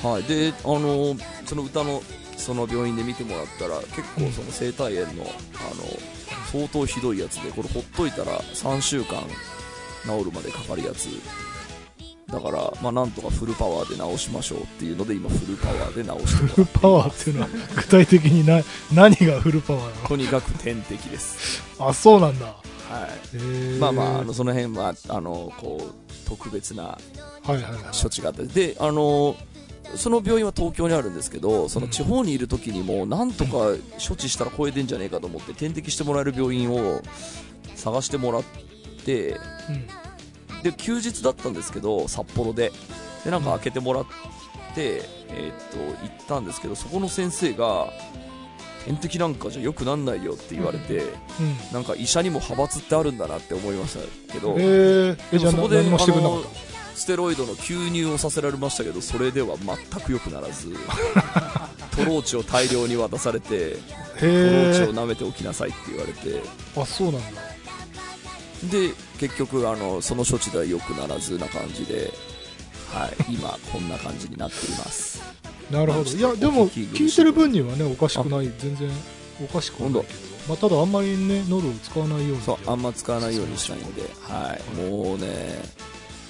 [0.04, 2.02] はい、であのその歌の
[2.38, 5.32] その病院で見てもらったら結構その生体炎のあの
[6.52, 9.24] 相当ひどいやつでこれほっといたら3週間
[10.04, 11.08] 治るまでかかるやつ。
[12.28, 18.62] だから、まあ、なんとかフルパワーで治しましょうっていうので今フルパワーで治してフルパワーっていうのは具体的にな
[18.94, 22.48] 何がフルパワーなとにかく点滴です、のあそうなんだ。
[22.90, 27.00] はい、まあまああのその辺はあのこう特別なは
[27.48, 27.74] いはいはい。
[27.94, 29.36] 処置があってであの
[29.96, 33.52] その病院は東京にあるんですけどその地方にいる時にもなんとか
[34.06, 37.02] 処置したら声出んじゃねえかと思って点滴してもらえる病院を
[37.76, 38.44] 探してもらっ
[39.06, 39.42] てうん
[40.64, 42.72] で休日だったんですけど札幌で。
[43.28, 44.06] でなんか開けてもらっ
[44.74, 47.92] て、えーっと、行ったんですけど、そこの先生が、
[48.86, 51.74] 点滴なんかじゃ良くなんないよって言われて、うん。
[51.74, 53.98] なんか医者にも派閥ってあるんだなって思いまし
[54.28, 56.50] たけど、えー、え、じゃあそこで何もしてくれなかっあの
[56.98, 60.76] ステロイドの吸入をさせられましたけどそれでは全く良くならず
[61.96, 63.78] トローチを大量に渡されて
[64.16, 64.22] た。
[64.22, 66.82] トローチへを舐めておきなさいって言われてー。
[66.82, 67.42] あ、そうなんだ。
[68.72, 72.12] で結局あのその処置では良くならずな感じで、
[72.92, 75.22] はい、 今こんな感じになっています
[75.70, 76.10] なるほど。
[76.10, 78.50] いや、でも、聞いてる分にはね、おかしくない。
[78.58, 78.90] 全然、
[79.44, 80.20] おかしくはないけど。
[80.48, 82.42] まあ、ただあんまりね、喉を使わないように。
[82.42, 85.28] そうあんま使わないようにしたいんで、はい、もうね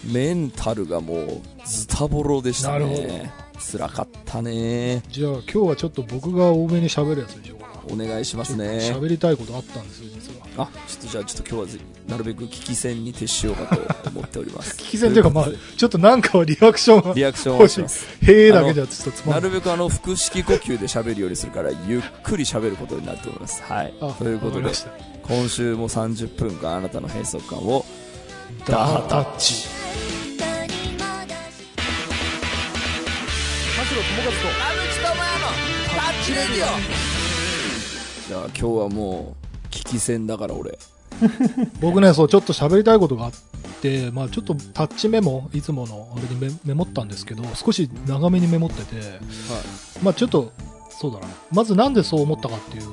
[0.07, 7.73] メンタルがもうズタボロでしたね辛かったねじゃあ、今日はちょっと僕が多めに喋るやつにしようかな。
[7.89, 10.65] お願いしますね喋りたいことあったんですよ、実は。
[10.65, 18.05] あちょっとじゃあちょっと今日はぜなるべく聞き戦に徹しようかと思っております聞き戦というか、まあ、ちょっとなんかはリアクションがリアクションし。
[18.25, 19.51] へえだけじゃちょっとつまなんない。
[19.51, 24.71] るべくあの腹式呼吸で喋るようにするからゆっくり喋ることになると思いますはいあということで
[25.23, 27.85] 今週も30分間あなたの閉塞感を
[28.67, 29.65] ダータッチ。
[38.27, 40.77] じゃあ今日はもう聞き戦だから俺
[41.79, 43.31] 僕ね、そう、ちょっと喋りたいことがあっ
[43.81, 49.19] て、まあちょっとタッチメモ、いつものあれにメメモったんですけど、少し長めにメモってて、
[50.03, 50.51] まあちょっと、
[50.89, 51.27] そうだな。
[51.51, 52.83] まずなんでそう思ったかっていう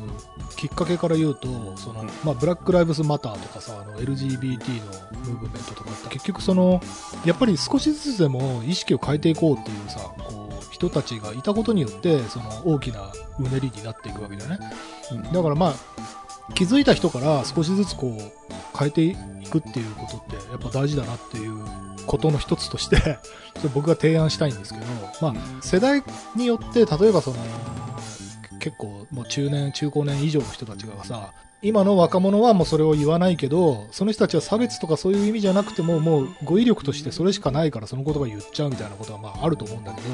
[0.64, 4.86] きっかけから言うと、その、まあブラック・ライブズ・マターとかさ、あの LGBT の
[5.26, 6.80] ムーブメントとかって結局その、
[7.26, 14.58] やっぱり少しずつでも意識を変えていこうっていうさ、こう、人たちがいたことによって、その大きなうねりになっていくわけだよね。
[15.34, 15.74] だからまあ、
[16.54, 19.14] 気づいた人から少しずつこう変えてい
[19.50, 21.58] くっていうことってやっぱ大事だなっていう
[22.06, 23.18] ことの一つとして
[23.74, 24.86] 僕が提案したいんですけど、
[25.20, 26.02] まあ、世代
[26.36, 27.36] によって例えばその
[28.64, 40.08] 結構もう中年中高年以上の人たちがさ今の若者はもうそれを言わないけどその人たちは差別とかそういう意味じゃなくてももう語彙力としてそれしかないからその言葉言っちゃうみたいなことはまああると思うんだけど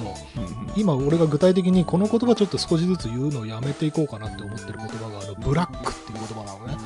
[0.76, 6.76] 今俺が具体的にこの言葉ちょっと少しずつ言うのをやめていこうかなって思ってる言葉があのブラックっていう言葉なのね。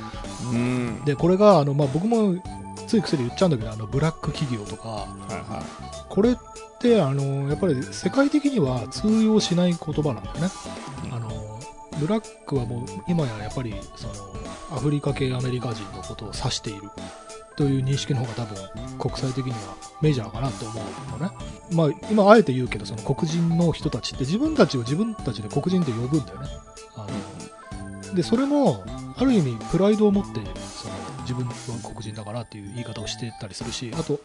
[0.52, 1.04] うん。
[1.06, 2.34] でこれがあの、まあ、僕も
[2.86, 5.62] つい癖で言っちゃうんだけどあのブラック企業とかはいは
[6.10, 6.36] これっ
[6.78, 10.48] てあのやっぱり世界的には通用しない言葉なんだよね。
[11.10, 11.43] あの
[12.00, 14.14] ブラックはもう今ややっぱりその
[14.72, 16.82] アフリカ系アメリカ人のことを指している
[17.56, 19.58] という認識の方が多分国際的には
[20.00, 20.80] メジャーかなと思
[21.16, 21.32] うのね。
[21.72, 26.48] まあ今あえて言うけどその黒人の人たちって自分たちを自分たちで黒人って呼ぶんだよね。
[26.96, 27.06] あ
[28.08, 28.84] ので、それも
[29.16, 34.20] ある意味プライドを持ってその自分は黒人だからっていう言い方をしてたりするし、あと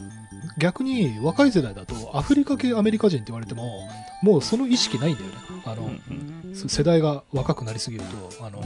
[0.57, 3.88] 逆に若い世代だとアフリカ系アメリカ人って言われても
[4.21, 5.35] もうその意識ないんだよね。
[5.65, 5.89] あの、
[6.67, 8.03] 世代が若くなりすぎる
[8.38, 8.62] と、あの、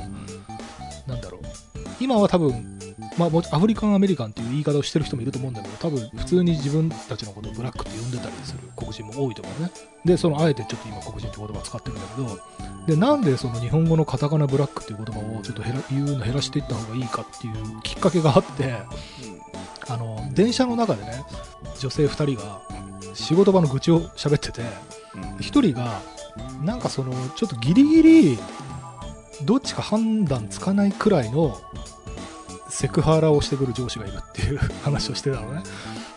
[1.07, 1.72] なんだろう。
[2.03, 2.79] 今は多分、
[3.17, 9.71] まあ、アフリカンアメリカンっていう言い方をしてる人もいると思うんだけど、多分普通に自分たちのことをブラックって呼んでたりする黒人も多いと思うね。
[10.03, 12.39] で、そのあえてちょっと今黒人って言葉を使ってるんだけど、
[12.87, 18.73] で、なんでその日本語のカタカナブラックっていう言葉をちょっと減ら言うの減らしていった方がいいかっていうきっかけがあって、
[19.87, 21.23] あの、電車の中でね、
[21.79, 22.61] 女性2人が
[23.13, 24.61] 仕事場の愚痴を喋ってて、
[25.39, 26.01] 一人が、
[26.63, 28.39] なんかその、ちょっとギリギリ、
[29.43, 31.59] どっちか判断つかないくらいの
[32.69, 35.63] セクハラをしてくる上司がいるっていう 話をしてたのね。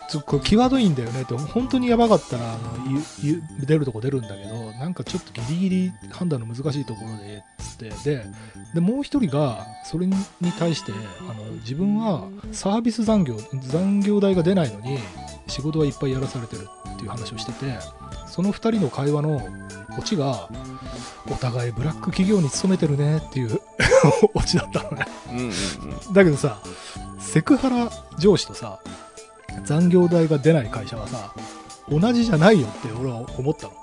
[0.09, 1.23] ちょこれ際どいんだよね。
[1.23, 3.01] って、本当にやばかったらあの
[3.65, 8.25] 出るとこ出るんだけど、なんかちょっとギリギリ判断の難しいところで、つって、で、
[8.73, 10.15] でもう一人がそれに
[10.57, 10.93] 対して
[11.29, 14.97] あの自分はサービス残業残業代が出ないのに
[15.47, 18.06] 仕事はいっぱいやらされてるっていう話をしてて。
[18.37, 19.41] その2人の会話の
[19.97, 20.47] オチが
[21.27, 23.59] お互いブラック企業に勤めてるねっていう
[24.35, 25.07] オチだったのね。
[25.31, 26.13] うんうんうん。
[26.13, 26.59] だけどさ
[27.19, 28.77] セクハラ上司とさ
[29.65, 31.33] 残業代が出ない会社はさ
[31.89, 33.73] 同じじゃないよって俺は思ったの。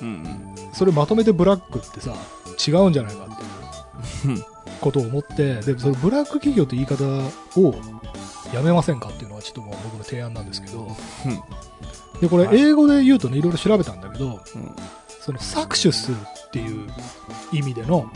[0.00, 0.54] うんうん。
[0.72, 2.14] それまとめてブラックってさ
[2.66, 3.36] 違うんじゃないかっ
[4.22, 4.42] ていう
[4.80, 7.04] ことを思ってでそのブラック企業って言い方
[7.60, 7.74] を
[8.54, 10.96] やめませんかっていうのはちょっと僕の提案なんですけど。
[11.26, 11.42] うん
[12.20, 12.60] でこれはい。
[12.60, 14.76] 英語で言うとねいろいろ調べたんだけどうん。
[15.20, 16.88] その搾取するっていう
[17.52, 18.10] 意味での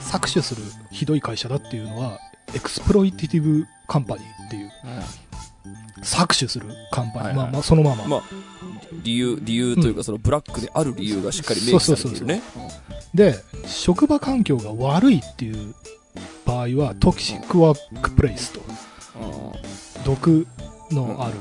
[0.00, 2.20] 搾取するひどい会社だっていうのは
[2.54, 4.70] exploitative company っていう
[6.02, 7.36] 搾取するカンパニー、はいはい。
[7.36, 8.22] まあまあそのまま、まあ
[9.02, 12.42] 理由理由というかそのブラックである理由がしっかり明記されているね。
[13.12, 13.34] で
[13.66, 15.74] 職場環境が悪いっていう
[16.44, 18.60] 場合は toxic workplace と
[20.04, 20.46] 毒
[20.92, 21.34] のある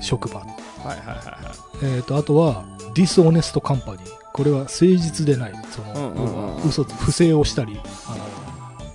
[0.00, 0.46] 職場、
[0.86, 5.52] はいはいはいはえー、とあとはディスオネストカンパニーこれは誠実でない。
[5.70, 8.16] その、うんうん嘘、不正をしたり、あの、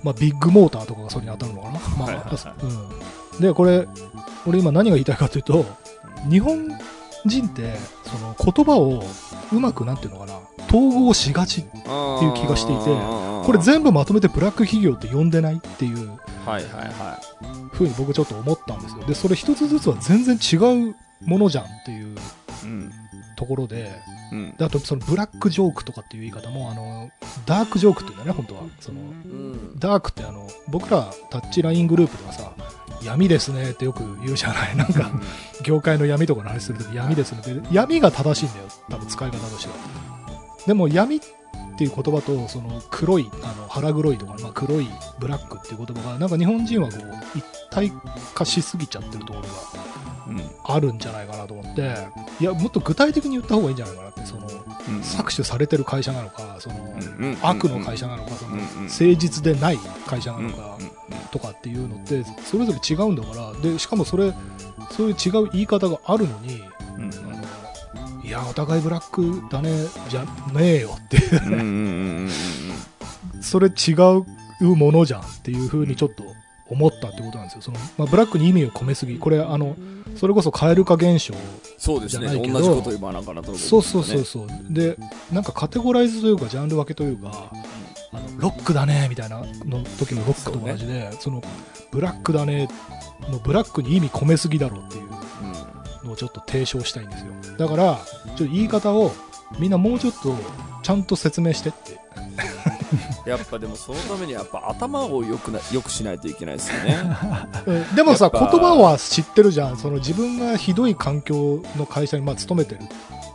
[0.04, 1.80] まあ、ビッグモーターとかがそれに当たるのかな。
[1.98, 2.54] まあ、はいはいは
[3.32, 3.40] うん。
[3.40, 3.88] で、これ、
[4.46, 5.66] 俺今何が言いたいかというと、
[6.30, 6.68] 日本
[7.26, 7.74] 人って、
[8.04, 9.02] その言葉を
[9.52, 11.62] うまくなんていうのかな、統合しがち。
[11.62, 17.18] っていう気がしていてここれ全部まとめてブラック企業って呼んでないっていうはいはいは
[17.72, 19.04] ふうに僕ちょっと思ったんですよ。
[19.04, 22.16] で、それ一つずつは全然違うものじゃんっていう。
[23.34, 23.90] ところで、
[24.30, 24.54] うん。
[24.56, 27.10] であとそのブラックジョークとかっていう言い方も、あの、
[27.44, 28.62] ダークジョークっていうんだね、本当は。
[28.78, 29.78] その、うん。
[29.78, 32.52] ダークってあの、僕らタッチライングループではさ、
[33.02, 34.76] 闇ですねってよく言うじゃない。
[34.76, 35.10] なんか、
[35.64, 39.74] 業界の闇とかの話するとき闇ですねって、闇が正しいんだよ、多分使い方としては。
[40.66, 41.20] でも闇っ
[41.76, 47.92] ていう言葉と、その黒い、あの腹黒いとか、まあ、黒いブラックっていう言葉が、なんか日本人はこう、一体
[48.34, 50.01] 化しすぎちゃってるところがうん。
[50.64, 51.94] あるんじゃないかなと思って、
[52.40, 55.00] いや、もっと具体的に言った方がいいんじゃないかなって、その、うん。
[55.00, 56.76] 搾取されてる会社なのか、その、
[57.18, 60.78] うん悪の会社なのか、その、誠実でない会社なのか、
[61.30, 64.32] とかっていうのってそれぞれ違うんだからでしかもそれ
[64.90, 66.62] そういう違う言い方があるのに
[66.96, 67.10] うん。
[67.10, 69.70] あのいやお互いブラックだね
[70.08, 71.46] じゃねえよっていう。
[71.46, 71.66] うんうんうんうん
[72.24, 72.30] うん
[73.40, 73.92] それ違
[74.60, 76.22] うものじゃんっていう風にちょっと
[76.72, 77.62] 思ったってことなんですよ。
[77.62, 79.18] その、まあ、ブラックに意味を込めすぎ。
[79.18, 79.76] これあの
[80.16, 81.34] それこそ蛙化現象
[81.76, 82.28] そうですね。
[82.28, 84.48] じゃないけど同じこと言わなあかんなと思そうそうそうそう。
[84.70, 84.96] で
[85.30, 87.50] なんかカテゴライズというかジャンル分けというか
[88.12, 91.42] あのロックだねみたいなの時のロックと同じでそ,、の
[91.90, 92.68] ブラックだね
[93.28, 97.32] のブラックに意味込めすぎだろうっていうのをちょっと提唱したいんですよ。
[97.56, 99.12] だからちょっと言い方を
[99.58, 100.34] みんなもうちょっと
[100.82, 102.01] ちゃんと説明してって
[103.26, 106.98] やっぱでもそのためにやっぱ頭をよくな、よくしないといけないですよね。
[107.66, 107.94] うん。
[107.94, 109.76] でもさ言葉は知ってるじゃん。
[109.76, 112.80] その自分がひどい環境の会社にまあ勤めてる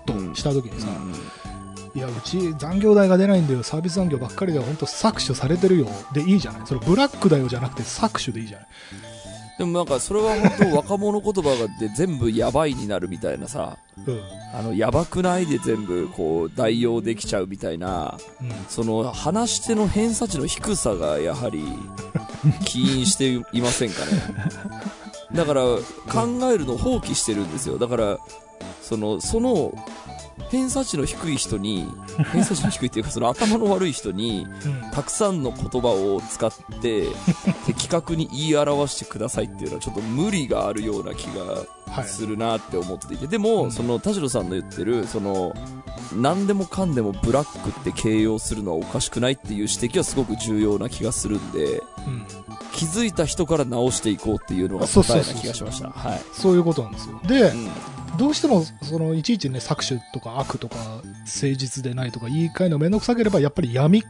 [0.05, 0.87] とした時にさ、
[1.95, 3.63] いやうち残業代が出ないんだよ。
[3.63, 5.87] サービス残業ばっかりでは本当搾取されてるよ。
[6.13, 6.61] でいいじゃない。
[6.65, 8.67] それブラックだよじゃなくて搾取でいいじゃない
[9.57, 14.21] でもなんかそれは本当若者言葉がで全部やばいになるみたいなさ、うん
[14.53, 21.63] あの、やばくないで全部こう代用できちゃうみたいな、うんその話し手の偏差値の低さがやはり
[22.65, 24.11] 起因していませんかね。
[25.33, 25.81] だから考
[26.51, 27.77] えるのを放棄してるんですよ。
[27.77, 28.19] だから、
[28.81, 29.73] その、その、
[30.49, 31.87] 偏差値の低い人に、
[32.31, 34.91] 偏差値の低いっていうかその頭の悪い人に、うん。
[34.91, 37.07] たくさんの言葉を使って、
[37.65, 42.05] 的確に言い表してくださいっていうのはちょっと無理があるような気がはい。
[42.05, 43.71] するなって思っていて、でも、うん。
[43.71, 45.53] その田代さんの言ってる、その、
[46.13, 52.25] 何でもかんでもブラックって形容するのはおかしくないっていう指摘はすごく重要な気がするんで、うん。
[52.73, 55.89] 気づいた人から直していこうっていうのが答えな気がしました。
[55.89, 56.21] はい。
[56.33, 57.19] そういうことなんですよ。
[57.25, 57.69] で、うん
[58.17, 61.03] どうしてもそのいちいちね搾取とか悪とか誠
[61.55, 64.03] 実でないとか言い換えるのめんどくさければやっぱり闇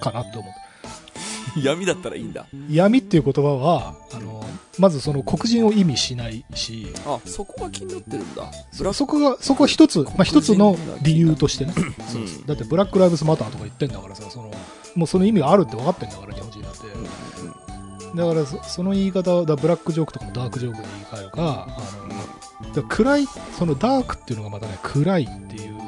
[0.00, 0.52] かなって思う。
[1.62, 2.46] 闇だったらいいんだ。
[2.70, 4.44] 闇っていう言葉はあの
[4.78, 8.50] まずその黒人を意味しないしあ、そこが気になってるんだ。
[8.92, 11.72] そこがそこは一つ、まあ、一つの理由としてね。
[12.08, 12.28] そううん。
[12.28, 14.50] そうだってブラック・ライブズ・マターとか言ってんだからさその
[14.94, 16.78] もうその意味があるって分かってんだから日本人だって、
[18.16, 23.26] だからそその言い方だブラックジョークとかもダークジョークに言い換えるかあのだ暗い
[23.58, 25.78] そのダークっていうのがまたね暗いっていう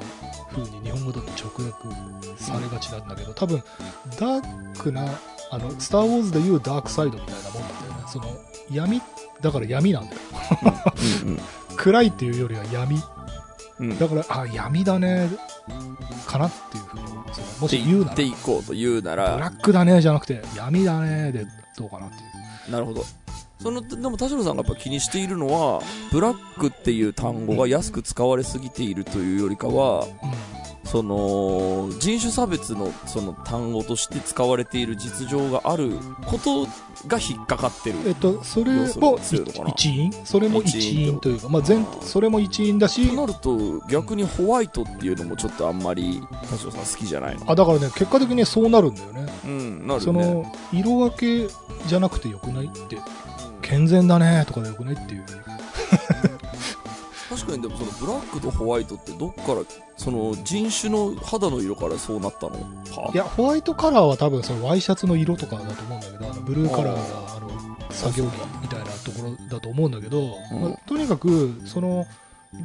[0.51, 3.63] 風に日本語だと直訳されがちなんだけど多分
[4.19, 5.07] ダークな
[5.51, 8.03] あのスター・ウォーズでいうダークサイドみたいなもんなんだよね。
[8.09, 8.27] その
[8.71, 9.01] 闇
[9.41, 10.21] だから闇なんだよ。
[11.25, 11.39] うん。
[11.77, 13.03] 暗いっていうよりは闇。
[13.79, 13.91] うん。
[13.91, 13.99] うん。
[13.99, 15.31] だからあ闇だね
[16.27, 18.05] かなっていう風にそのもってし言うなら。
[18.05, 21.47] 言っていこうと言うなブラら、ックだねじゃなくて闇だねで
[21.79, 22.19] どうかなってい
[22.69, 23.05] うなるほど。
[23.61, 30.07] その、でも田代さんがやっぱ気にしているのは、ブラックっていう単語が安く使われすぎているというよりかは、
[30.91, 36.65] その、人種差別のその単語として使われている実情があること
[37.07, 37.99] が引っかかってる。
[38.07, 39.19] えっと、それも
[39.69, 40.13] 一因？
[40.25, 43.09] それも一一因因というか、まあ、全それも一因だし。
[43.09, 47.51] となると、逆にホワイトっていうのもちょっとあんまり、田代さん好きじゃないの？
[47.51, 49.27] あだからね結果的にそうなるんだよね。
[49.45, 50.13] うん、なるね。
[50.13, 51.55] の色分け
[51.87, 52.97] じゃなくてよくないって。
[53.61, 55.27] 健全だねとかでよくないっていう
[57.29, 59.61] 確かにでもそのブラックとホワイトってどっから、
[59.97, 62.53] その人種の肌の色からそうなったの？
[62.53, 70.63] かいやホワイトカラーは多分そのワイシャツの色とかだと思うんだけどあのブルーカラーがあの作業着みたいなところだと思うんだけど、うん。
[70.63, 72.07] まあとにかくその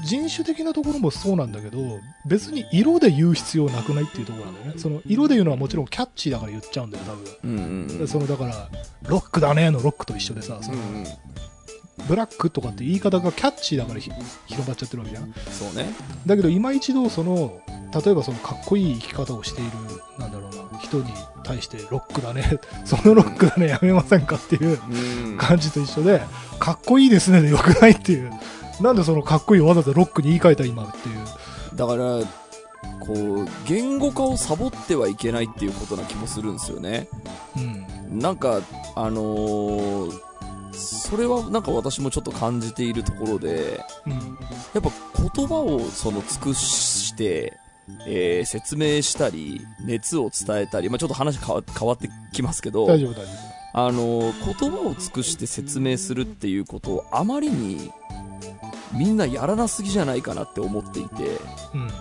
[0.05, 4.73] 人種的なところもそうなんだけど別に色で言う必要なくないっていうところなんだよね。
[4.77, 7.25] その色で言うのはもちろんキャッチーだから言っちゃうんだよ多分。
[7.43, 7.97] うんうんうん。
[7.97, 8.69] でそのだから
[9.09, 11.05] ロックだねのロックと一緒でさそのうんうん。
[12.07, 14.11] ブラックとかって言い方がキャッチーだからひ
[14.47, 15.93] 広まっちゃってるわけじゃんそうね。
[16.25, 17.61] だけど今一度その
[18.03, 19.71] 例えばそのかっこいい生き方をしている、
[20.17, 26.23] なんだろうな、人に対してロックだね、 そのロックだね、やめませんかっていううん感じと一緒で、
[26.59, 28.31] かっこいいですねでよくないっていう。
[28.81, 31.17] なんでそのかっこいいをわざわざロックに言い換えた今っていう。
[31.75, 32.19] だから、
[32.99, 37.07] こう、言語化をサボってはいけないっていうことな気もするんですよね。
[37.55, 37.59] う
[38.15, 38.19] ん。
[38.19, 38.61] なんか、
[38.95, 40.32] あのー
[40.73, 44.13] それはなんか私もちょっと感じているところで、うん。
[44.13, 44.19] や
[44.79, 44.91] っぱ
[45.35, 47.57] 言葉をその尽くして、
[48.07, 53.31] えー説明したり、熱を伝えたり、まあちょっと話変わ変わってきますけど、大丈夫、大丈
[53.73, 57.91] あのー言葉を尽くして説明するっていうことをあまりに
[58.93, 61.23] みんなやらなすぎじゃないかなって思っていて、
[61.73, 61.77] 夫。
[61.77, 61.91] うん。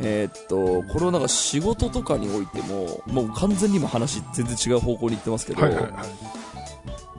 [0.00, 5.92] えーっと、これをなんか仕事とかにおいても、もう完全に今話全然違う方向に行ってますけど、はいはいはい。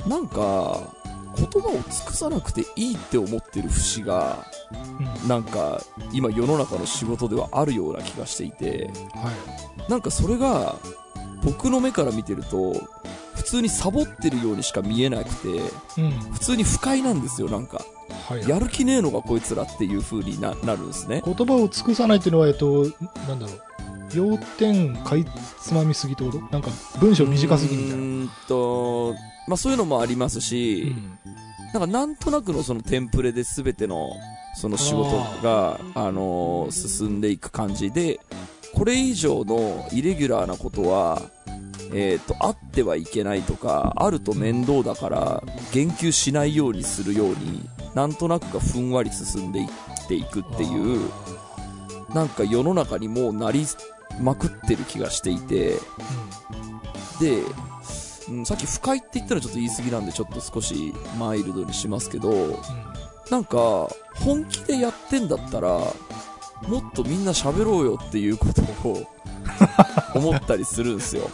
[0.08, 0.94] なんか、
[1.38, 4.46] 言葉を尽くさなくていいって思ってる節が、
[5.24, 5.28] うん。
[5.28, 5.82] なんか、
[6.14, 9.32] 今世の中の仕事ではあるような気がしていて、は
[9.88, 9.92] い。
[9.92, 10.76] なんかそれが、
[11.44, 12.74] 僕の目から見てると、
[13.36, 16.12] 普通にサボってるようにしか見えなくて、うん。
[16.32, 17.84] 普通に不快なんですよ、なんか。
[18.30, 18.48] はい。
[18.48, 21.22] やる気ねえのかこいつらっていう風にななるんですね。
[21.26, 22.84] 言葉を尽くさないっていうのは、えっと、
[23.28, 23.62] なんだろう。
[24.14, 25.26] 要点かい
[25.60, 26.40] つまみすぎってこと？
[26.52, 28.04] なんか文章短すぎみたいうな。
[28.04, 29.16] ーんと、
[29.48, 31.20] まあそういうのもありますし、うん。
[31.74, 34.10] なんかなんとなくのそのテンプレで全ての
[34.56, 38.20] その仕事が、あのー進んでいく感じで、
[38.74, 41.22] これ以上のイレギュラーなことは、
[41.94, 51.10] えっ、と、あってはいけないとか、あると面倒だから、言及しないようにするように、なんとなくがふんわり進んでいっていくっていう、
[52.14, 53.66] なんか世の中にもうなり
[54.22, 55.76] まくってる気がしていて、
[57.20, 57.42] で、
[58.30, 62.60] うん、さっき不快って言ったらちょっと言い過ぎなんでちょっと少しマイルドにしますけど、
[63.30, 65.70] なんか、本気でやってんだったら、
[66.68, 69.06] もっとみんな喋ろうよっていうことを
[70.16, 71.30] 思ったりするんですよ。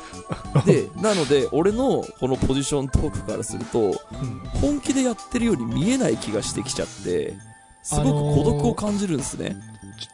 [0.65, 3.89] で、なので、俺のこのポジショントークからすると、うん。
[3.89, 7.33] うん本気でやってるように見えない気がしてきちゃって、
[7.81, 9.55] すごく孤独を感じるんですね。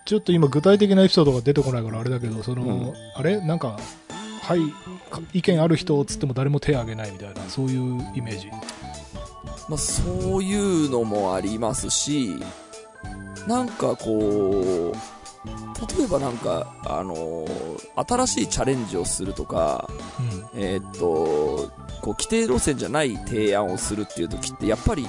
[0.06, 3.42] ちょっと今具体的なエピソードが出てこないからあれだけど、その、うんあれ？
[3.42, 3.78] なんか、
[4.42, 4.66] はい、か
[5.34, 8.50] 意見ある人っつっても誰も手挙げないみたいな、そういうイメージ。
[9.70, 12.36] まあ、そういうのもありますし、
[13.48, 17.68] なんかこう、例えばなんか、あのー
[18.08, 19.90] 新しいチャレンジをするとか、
[20.54, 20.62] うん。
[20.62, 25.08] えーっと、こう、規定路線じゃない提案をするっていう時って、やっぱり、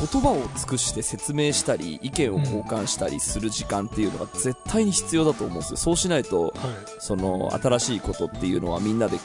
[0.00, 5.76] 言葉を尽くして説明したり、意見を交換したりする時間っていうのが絶対に必要だと思うんですよ。
[5.76, 6.52] そうしないと、はい。
[6.98, 9.18] その、新しいことっていうのはみんなで、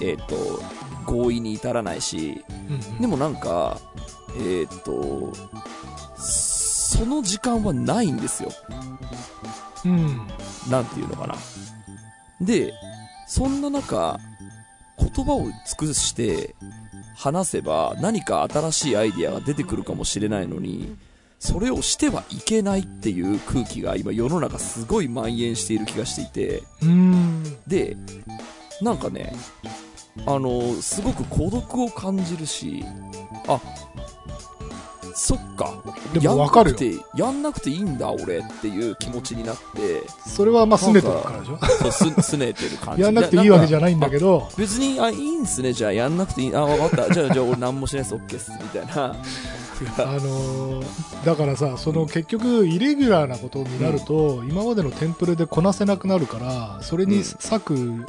[0.00, 0.36] えーっと、
[1.04, 3.78] 合意に至らないし、うんうんでもなんか、
[4.36, 5.32] えーっと、
[6.20, 8.50] その時間はないんですよ。
[9.84, 10.26] うん。
[10.68, 11.36] なんていうのかな。
[12.40, 12.74] で、
[13.28, 14.18] そんな中、
[14.98, 16.54] 言葉を尽くして
[17.16, 20.96] 話せば何か新しいアイディアが出てくるかもしれないのに、
[21.38, 27.42] それをしてはいけないっていう空気が今世の中すごい蔓延している気がしていて、うん。
[27.66, 27.96] で、
[28.82, 29.34] なんかね、
[30.26, 32.84] あの、すごく孤独を感じるし、
[33.46, 33.60] あ、
[35.18, 35.72] そっか。
[36.12, 41.58] でもわかるよやんなくて、やんなくていいんだ俺っていう気持ちになって、それはまあ、拗ねてるからでしょ？
[41.90, 43.02] そうす、すねてる感じ。
[43.02, 47.14] やんなくていいわけじゃゃないんだけど、別に、あ、いいんすね、じゃあやんなくていい、あ、わかった。
[47.14, 49.16] じゃあ、じゃあ俺何もしないです、オッケーっす、みたいな。
[49.98, 50.86] あのー
[51.24, 58.06] だからさ、その結局、イレギュラーなことになると、今までのテンプレでこなせなくなるから、それに割く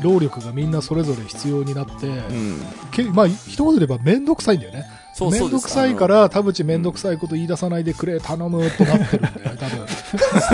[0.00, 2.60] 労力がみんなそれぞれ必要になって、うん。
[2.90, 4.84] けまあ、一言で言えばめんどくさいんだよね。
[5.14, 9.86] そうめんどくさいから、田淵めんどくさいこと言い出さないでくれ、頼むってなってるんだよね、多分。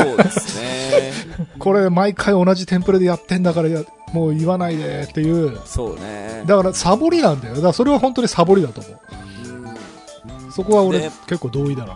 [0.04, 1.12] そうですね。
[1.58, 5.58] これ、毎回同じテンプレでやってんだからや、もう言わないでっていう。
[5.64, 6.44] そうね。
[6.46, 7.54] だから、サボりなんだよ。
[7.54, 8.92] だから、それは本当にサボりだと思う。
[8.92, 11.94] うんそこは俺、ね結構同意だな。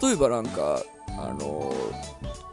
[0.00, 1.72] 例えばなんか、あの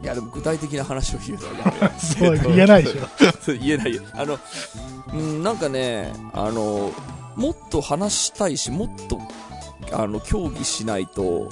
[0.02, 3.52] いやでも具体的な話を言うのは そう、言えないでしょ。
[3.60, 4.02] 言えないよ。
[4.12, 4.38] あの、
[5.12, 6.92] うん、なんかね、あの、
[7.38, 9.20] もっと話したいし、もっと、
[9.92, 11.48] あの、協議しないと、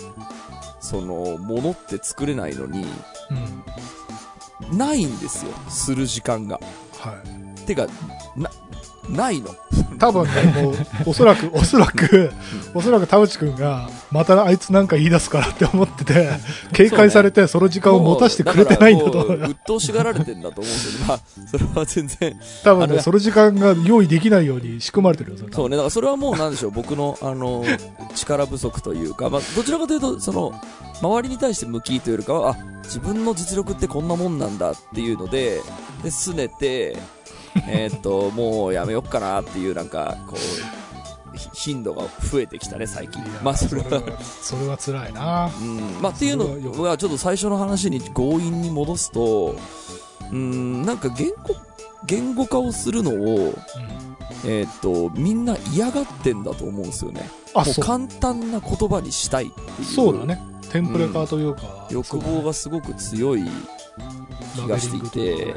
[0.81, 2.85] その、ものって作れないのに、
[4.71, 4.77] うん。
[4.77, 5.53] ないんですよ。
[5.69, 6.61] する時間が。
[6.99, 7.23] は
[7.63, 7.67] い。
[7.67, 7.87] てか、
[8.37, 8.51] な、
[9.09, 9.55] ないの？
[9.99, 10.75] 多分ね、もう、
[11.07, 12.31] おそらく、おそらく、
[12.75, 16.29] おそらく田淵くんが、またあいつなんか言い出すからって思ってて、
[16.73, 21.07] 警戒されて、その時間を持たせてくれてないんだと思うう鬱陶しがられてんだと思うんで。
[21.09, 22.39] まあ、それは全然。
[22.63, 25.53] 多分ね、その時間が用意できないように仕組まれてるよ、それ。
[25.53, 27.65] そうね、だからそれはもうなんでしょう、僕の、あの、
[28.15, 30.53] 力不足というか、まあ、どちらかというと、その、
[31.01, 35.63] 周りに対して向きというよりかは、あ、自分の実力ってこんなもんなんだっていうので、
[36.03, 36.97] で、拗ねて、
[37.69, 43.23] えーっと、もうやめよっかなっていう、なんか、こう、ひ頻度が増えてきたね、最近。
[43.43, 49.57] まあ、それは、それは辛いなうん、まあ、っていうのは、ちょっと最初の話に強引に戻すと、
[50.33, 51.57] うん、なんか言語、
[52.07, 53.55] 言語化をするのを、うん。
[54.45, 57.29] えーっと、みんな嫌がってんだと思うんですよね。
[57.55, 57.81] あ、もう。
[57.81, 59.85] 簡単な言葉にしたいっていう。
[59.85, 60.41] そうだね。
[60.71, 61.89] テンプレ化というか。
[61.91, 63.45] 欲望がすごく強い
[64.55, 65.57] 気がしていて、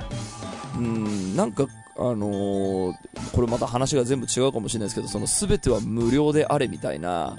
[0.77, 1.65] うん、なんか、
[1.99, 2.93] あのー
[3.33, 7.35] これまた話が全部違うかもしれないですけど、その全ては無料であれみたいな、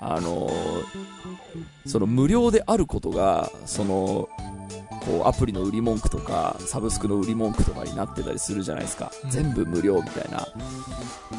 [0.00, 0.84] あのー
[1.86, 4.28] その無料であることが、その、
[5.04, 9.12] こうアプリの売り文句とか、サブスクの売り文句とかになってたりするじゃないですか。
[9.24, 10.46] うん全部無料みたいな。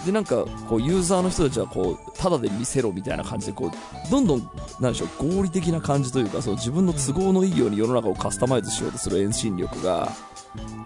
[0.05, 4.49] で、なんか、こう、ユーザーの人たちは、こう、ただで見せろみたいな感じで、こう、どんどん、
[4.79, 10.11] なんでしょう、合理的な感じというか、その自分の都合のいいように世の中をカスタマイズしようとする遠心力が、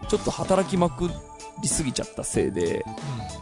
[0.08, 1.10] ちょっと働きまく
[1.62, 2.86] りすぎちゃったせいで、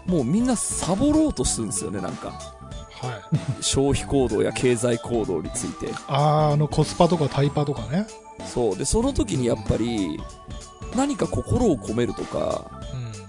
[0.07, 0.15] うん。
[0.15, 2.30] もうみんなサボろうとするんですよね、なんか。
[2.30, 3.22] は
[3.59, 3.63] い。
[3.63, 5.93] 消費行動や経済行動について。
[6.07, 8.07] あー、あの、コスパとかタイパとかね。
[8.45, 8.78] そう。
[8.78, 10.20] で、その時にやっぱり、
[10.95, 12.72] 何か心を込めるとか、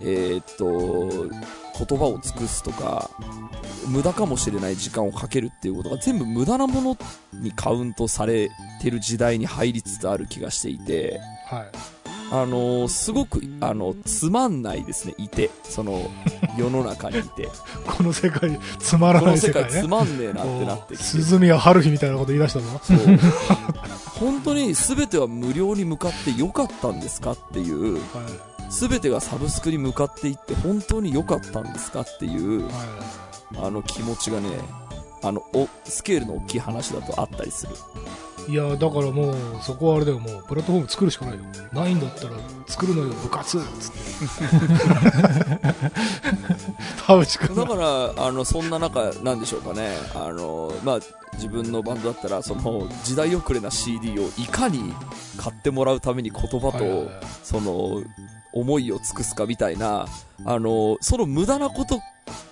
[0.01, 0.09] うん。
[0.09, 1.29] えーっと、
[1.87, 3.11] 言葉を尽くすとか、
[3.87, 6.97] 無駄かもしれない時間をかけるっていうことが全部無駄なもの
[7.33, 11.71] にカウントされてる時代に入りつつある気がしていて、はい。
[12.31, 15.51] あのーすごく、あの、つまんないですね、いて。
[15.63, 16.11] その、
[16.59, 17.49] 世の中にいて。
[17.87, 19.71] この世界、つまらこの世ない世界ね。
[19.71, 21.05] 界つまんねえなってなってきて。
[21.05, 22.67] 鈴宮春日みたいなこと言い出したぞ。
[22.83, 22.99] そう。
[24.21, 28.03] 本当に全ては無料に向かって良かったんですかっていう、はい。
[28.71, 32.71] 全てがサブスクに向かっていって本当に良かったんですかっていう、は
[33.63, 34.49] あの気持ちがね、
[35.23, 37.75] あの、お、スケールの大きい話だとあったりする。
[38.49, 38.53] い。
[38.53, 41.45] いや、だからもう、そこはあれだよ、もう、プラットフォーム作るしかないよ。
[41.73, 42.37] ないんだったら、
[42.67, 43.99] 作るのよ、部活つって。
[47.07, 47.69] 田淵君だが。
[47.69, 47.77] か
[48.17, 50.99] ら、あの、そんな中、なんでしょうかね、あの、まあ、
[51.35, 54.93] 自分のバンドだったら、その、時代遅れな CD をいかに
[55.37, 57.11] 買ってもらうために言葉と
[57.43, 58.03] その、
[58.53, 60.07] 思いを尽くすかみたいな、
[60.45, 61.97] あの、その無駄なこと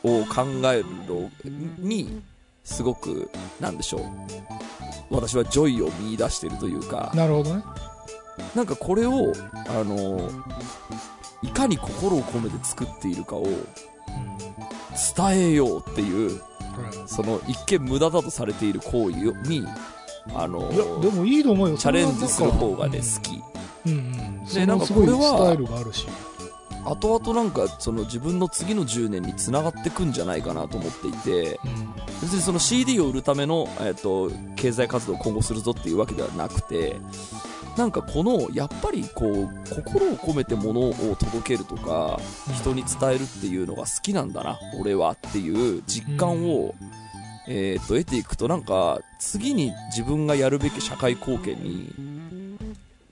[0.04, 1.30] を考えるの
[1.78, 2.22] に、
[2.66, 4.02] すごく、なんでしょう。
[5.08, 7.62] 私は joy を見出してるというか、なるほどね。
[8.54, 9.32] なんかこれを、
[9.68, 10.28] あの、
[11.42, 13.56] いかに心を込めて作っているかをうん
[15.16, 19.64] 伝えようっていう、はその一見無駄だとされている行為に、
[20.34, 21.78] あのいいや、でもいいと思うよ。
[21.78, 23.40] チャレンジする方がね、好き。
[23.86, 23.92] うん。
[23.92, 24.00] うんう
[24.42, 24.44] ん。
[24.44, 26.06] でなんかこれはスタイルがあるし。
[26.86, 31.94] 後々なんか、その自分の次の10年に繋がってくんじゃないかなと思っていて、うん。
[32.22, 36.96] 別にその CD を売るための、えっ、と、経済活動を今後するぞっていうわけではなくて、
[37.76, 42.20] なんかこの、やっぱりこう、心を込めて物を届けるとか、
[42.54, 46.74] 人に伝えるっていうのが好きなんだな、俺はっていう実感を、
[47.48, 51.92] えっ、と、得ていくと、なんか、次に自分がやるべき社会貢献に、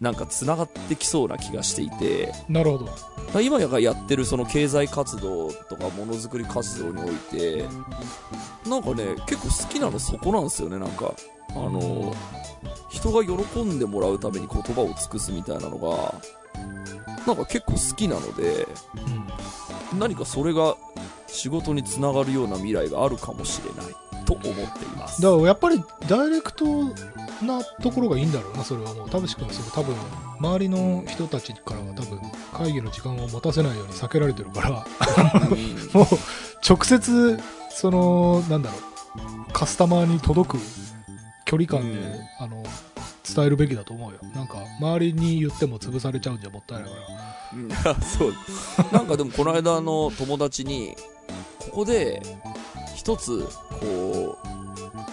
[0.04, 2.84] なんか繋がってきそうな気がしていて、なるほど。
[2.84, 2.98] だか
[3.32, 7.64] ら今やってるその経済活動とかものづくり活動において、
[8.68, 11.14] なんかね、結構好きなのそこなんですよね、なんか。
[11.50, 12.14] あの、
[12.90, 16.14] 人が喜んでもらうために言葉を尽くすみたいなのが、
[17.26, 18.68] なんか結構好きなので、
[19.92, 19.98] うん。
[19.98, 20.76] 何かそれが
[21.26, 25.20] 仕事につながるような未来があるかもしれないと思っています。
[25.22, 26.64] だからやっぱりダイレクト
[27.42, 29.10] なところがいいんだろうな、それはもう。
[29.10, 29.96] 田淵君はそれ多分、
[30.38, 32.20] 周りの人たちからは多分、
[32.52, 34.68] 会議の時間を持たせないように避けられてるから、
[35.50, 36.06] うんもう、
[36.66, 37.38] 直接、
[37.70, 40.58] その、なんだろう、カスタマーに届く
[41.44, 42.62] 距離感で、うんあの、
[43.34, 44.18] 伝えるべきだと思うよ。
[44.34, 46.96] なんか、周りに言っても潰されちゃうんじゃもったいないか
[47.84, 47.92] ら。
[47.92, 48.34] うん そう。
[48.92, 50.94] なんかでもこの間の友達に、
[51.58, 52.22] ここで、
[53.04, 54.48] 一つ、こう、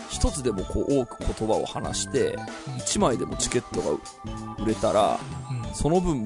[0.09, 2.37] 一つでもこう多く言葉を話して、
[2.77, 5.19] 一枚でもチケットが売れたら、
[5.67, 5.75] うん。
[5.75, 6.25] その分、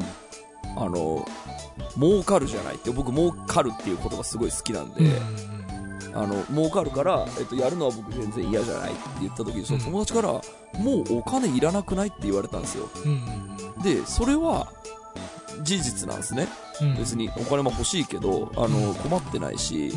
[0.77, 1.27] あの、
[1.95, 5.55] 儲かるじゃないって、僕儲かるっていうことがすごい好きなんで、うん
[6.13, 10.41] あの、儲かるから、えっと、やるのは僕全然嫌じゃないって言った時に、その友達から、も
[11.09, 12.87] うお金いらなくないって言われたんですよ。
[13.83, 14.71] で、それは、
[15.63, 16.47] 事実なんですね。
[16.81, 19.93] うん別にお金も欲しいけど、あの、うん困ってないし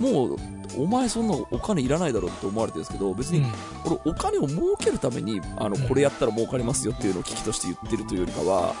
[0.00, 0.12] う、ん。
[0.12, 0.36] もう、
[0.76, 3.44] お前そんなお金いらないだろって思われてるんですけど、別に、
[3.86, 8.74] 俺お金を儲けるために、あの、うんこれやったら儲かりますよっていうのを危機として言ってるというよりかは、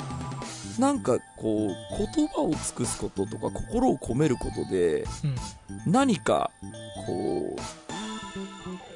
[0.78, 5.04] なんかこう、言葉を尽くすこととか心を込めることで、
[5.86, 5.92] うん。
[5.92, 6.50] 何か、
[7.06, 7.60] こう、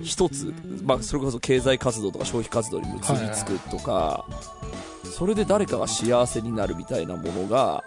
[0.04, 0.52] 一つ、
[0.84, 4.24] まあ、それこそ経済活動とか消費活動に結びつくとか、
[5.04, 7.84] それで誰かが幸せになるみたいなものが、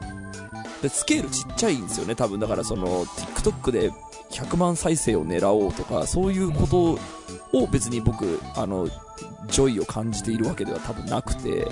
[0.81, 2.39] で、スケールちっちゃいんですよね、多分。
[2.39, 3.91] だからその、TikTok で
[4.29, 6.99] 100万再生を狙おうとか、そういうこと
[7.57, 8.87] を別に僕、あの、
[9.47, 11.67] joy を感じているわけでは多分なくて、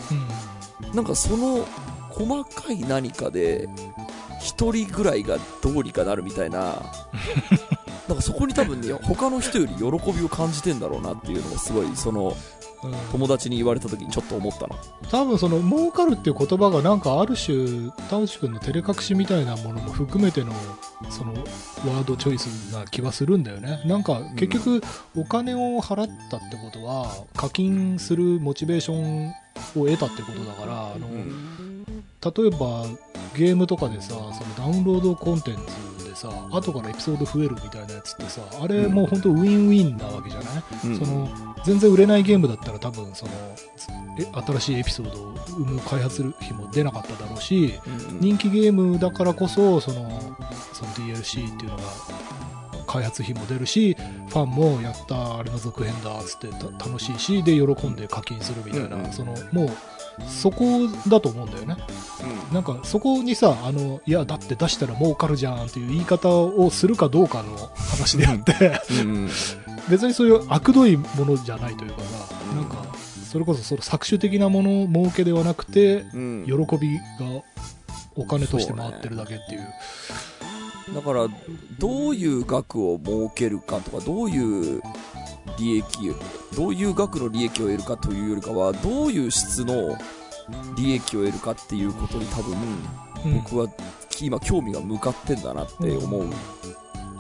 [0.84, 0.96] うん。
[0.96, 1.66] なんかその
[2.10, 3.68] 細かい何かで、
[4.40, 6.82] 一人ぐらいがどうにかなるみたいな、
[8.08, 12.63] なんかそこに多分ね、他の人より喜びを感じてんだろうなっていうのがすごい、その、うん
[13.12, 14.76] 友達に言われた時にちょっと思ったの。
[15.10, 20.54] 多分その儲かるっていう言葉がなんかある種田淵君の照れ隠しみたいなものも含めての
[21.10, 23.82] そのワードチョイスな気はするんだよね。
[23.86, 24.82] なんか結局
[25.16, 29.34] お金を払ったってことは課金するモチベーションを
[29.86, 32.86] 得たってことだからあの、例えば
[33.36, 35.93] ゲームとかでさそのダウンロードコンテンツで
[36.24, 40.98] さ後からエピソード増えるみたいなやつってさあれもう本当ウィンウィンなわけじゃない、うん。
[40.98, 41.30] その
[41.66, 43.32] 全然売れないゲームだったら多分その
[44.18, 48.20] え新しいエピソードを生む開発費も出なかっただろうしうん。
[48.22, 50.10] 人気ゲームだからこそその
[50.72, 51.84] その DLC っていうのが
[52.88, 53.96] 開発費も出るし
[54.30, 59.12] ファンもやったあれの続編だっつってた楽しいしで喜んで課金するみたいな、うんうん。
[59.12, 59.70] そのもう
[60.28, 60.66] そこ
[61.08, 61.78] だと思うんだよね。
[62.52, 68.82] なんかそこにさあのいやだって出したら儲かるじゃんっていう言い方をするかどうかの話であって。
[68.92, 69.00] うん。
[69.00, 69.30] うん。
[69.90, 72.86] 別にそういう悪どいものじゃないというかさ、うんなんか
[73.30, 76.46] それこそその搾取的なもの儲けではなくてうん。
[76.46, 77.44] 喜びが
[78.16, 79.68] お金として回ってるだけっていう。
[80.94, 81.28] だから、
[81.80, 84.82] どういう額を儲けるかとか、どういう
[85.58, 86.16] 利益、
[86.56, 89.98] どういう額の利益を得るかというよりかは、どういう質の
[90.76, 93.04] 利益を得るかっていうことに多分、うん
[93.36, 93.68] 僕は
[94.22, 96.26] 今興味が向かってんだなって思う、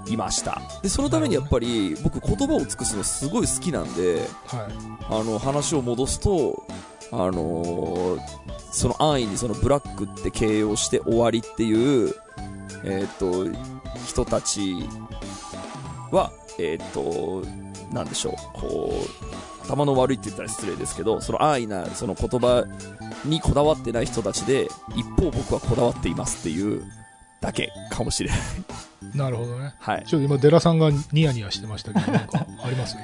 [0.05, 0.61] いました。
[0.81, 6.65] で、そのためにやっぱり、僕言葉を尽くすのすごい好きなんで、はいあの、話を戻すと、
[7.11, 12.15] あのーその安易にそのブラックって形容して終わりっていう、
[12.83, 13.45] えっ、と、
[14.07, 14.73] 人たち
[16.11, 17.43] は、えっ、と、
[17.93, 18.93] なんでしょう、こ
[19.61, 22.65] う、頭の悪いって言ったら失礼ですけど、その安易なその言葉
[23.25, 26.83] にこだわってない人たちで、一方僕はこだわっていますっていう
[27.39, 28.39] だけかもしれない。
[29.15, 30.03] なるほどねはい。
[30.05, 32.95] ちょっと今デラさんがニヤニヤしてましたけどなんかあります？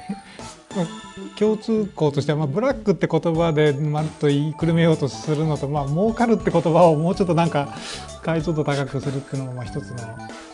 [1.37, 7.75] 共通項としては、まあ、ブラックって言葉でまるっと言いくるめようとするのと、まあ、儲かるって言葉をもうちょっとなんか
[8.21, 9.97] 解像度高くするっていうのもまあ一つの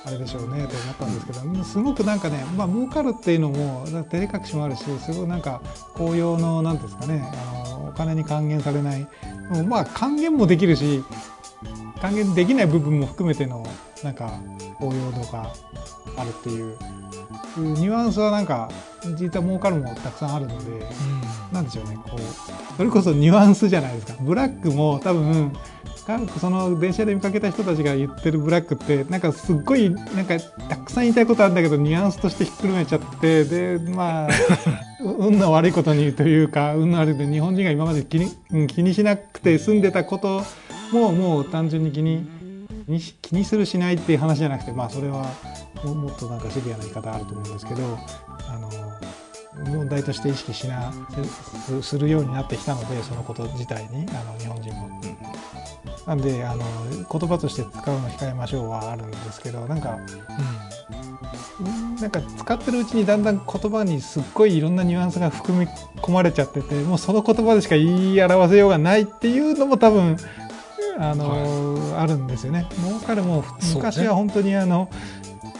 [0.05, 0.67] あれでしょうねと思っ
[0.99, 5.61] たんですけど、すごくなんかね、まあ儲かるっていうのも照れ隠しもあるしすごいなんか
[5.95, 7.31] 紅葉のなんていうんですかね
[7.65, 9.07] あのお金に還元されない。
[9.67, 11.03] まあ還元もできるし
[12.01, 13.65] 還元できない部分も含めての
[14.05, 14.39] なんか
[14.77, 15.53] 紅葉度が
[16.15, 16.77] あるっていう
[17.57, 18.69] ニュアンスはなんか
[19.17, 20.85] 実は儲かるもたくさんあるので。
[21.51, 24.15] うなんでしょうね、こう、それこそニュアンスじゃないですか。
[24.21, 25.51] ブラックも多分、
[26.05, 30.37] かその電車で見かけた人たちが言ってるブラックって、なんかすっごい、なんか
[30.69, 34.29] たくさん言いたいことあるんだけど、ニュアンスとしてひっくるめちゃって、で、まあ、
[35.01, 40.43] う運の悪いことにというか、運の悪いことに日本人が今まで気にうん気にしなくて済んでたこと
[40.91, 42.34] も、もう単純に気に、気
[42.87, 45.25] にし気にするしないっていう話じゃなくて、まあそれは
[45.83, 47.81] ももっとなんかシビアな言い方あると思うんですけど、
[48.49, 48.69] あの、
[49.71, 50.91] 問題として意識しな
[51.65, 54.89] すするようになってきたのでそのこと自体にあの日本人も。
[56.05, 56.63] なんであの
[57.11, 59.97] 言葉として使うの控えましょうはあるんですけどなんか
[61.99, 70.17] なんか使ってるうちにだんだん言葉にすっごいいろんなニュアンスが含み込まれちゃっててもうその言葉でしか言い表せようがないっていうのも多分
[70.99, 72.65] あの、あるんですよね。
[72.83, 73.43] 儲かるも
[73.75, 74.89] 昔は本当にあの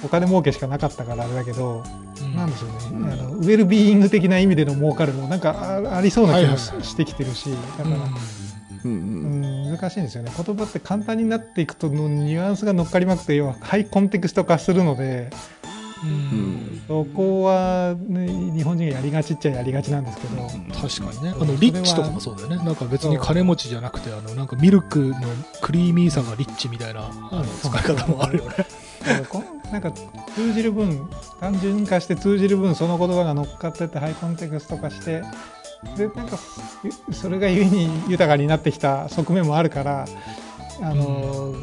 [0.04, 1.84] お金儲けしかなかったからあれだけど、
[2.22, 2.36] うん。
[2.36, 6.88] なんでしょうね、うんあのウェルビーイング的な意味での儲かるもなんかあありそうな気もし,、はいはいはい。
[6.88, 8.04] してきてるしだから、うん
[8.84, 8.92] うん。
[8.92, 10.32] うん難しいんですよね。
[10.36, 15.30] 言葉って簡単になっていくとのニュアンスが乗っかりまくって要はハイコンテクスト化するので
[16.88, 20.44] そこは、ね、日本人がやりがちっちゃやりがちなんですけど、
[20.80, 21.36] 確かにね。
[21.40, 22.58] あのリッチとかもそうだよね。
[22.58, 25.16] なんか別に金持ちじゃなくてあのなんかミルクの
[25.62, 28.66] クリーミーさがリッチみたいなあの使い方もあるよね。
[29.72, 29.92] なんか
[30.36, 35.24] 通じる分単純化して通じる分その言葉が乗っかってってハイコンテクスト化して
[35.98, 36.38] でなんか
[37.12, 40.06] それがゆえに豊かになってきた側面もあるから
[40.82, 41.56] あの、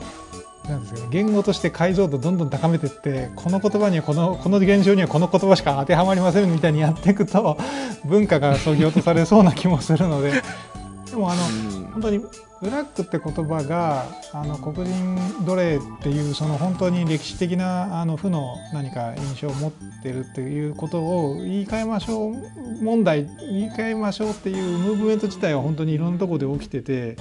[0.73, 7.59] なんです言語として解像度どんどん高めていってこの言葉にはこのこの現象にはこの言葉しか当てはまりませんみたいにやっていくと
[8.05, 10.33] 文化がそぎ落とされそうな気もするので
[11.11, 11.83] でもあのうん。
[11.93, 12.20] 本当に
[12.62, 22.35] ブラックって言葉があの黒人奴隷っていうその本当に歴史的なあの負の何か印象を持ってるっていうことを言い換えましょう
[22.83, 27.16] 問題言い換えましょうっていうムーブメント自体は本当にいろんなところで起きてて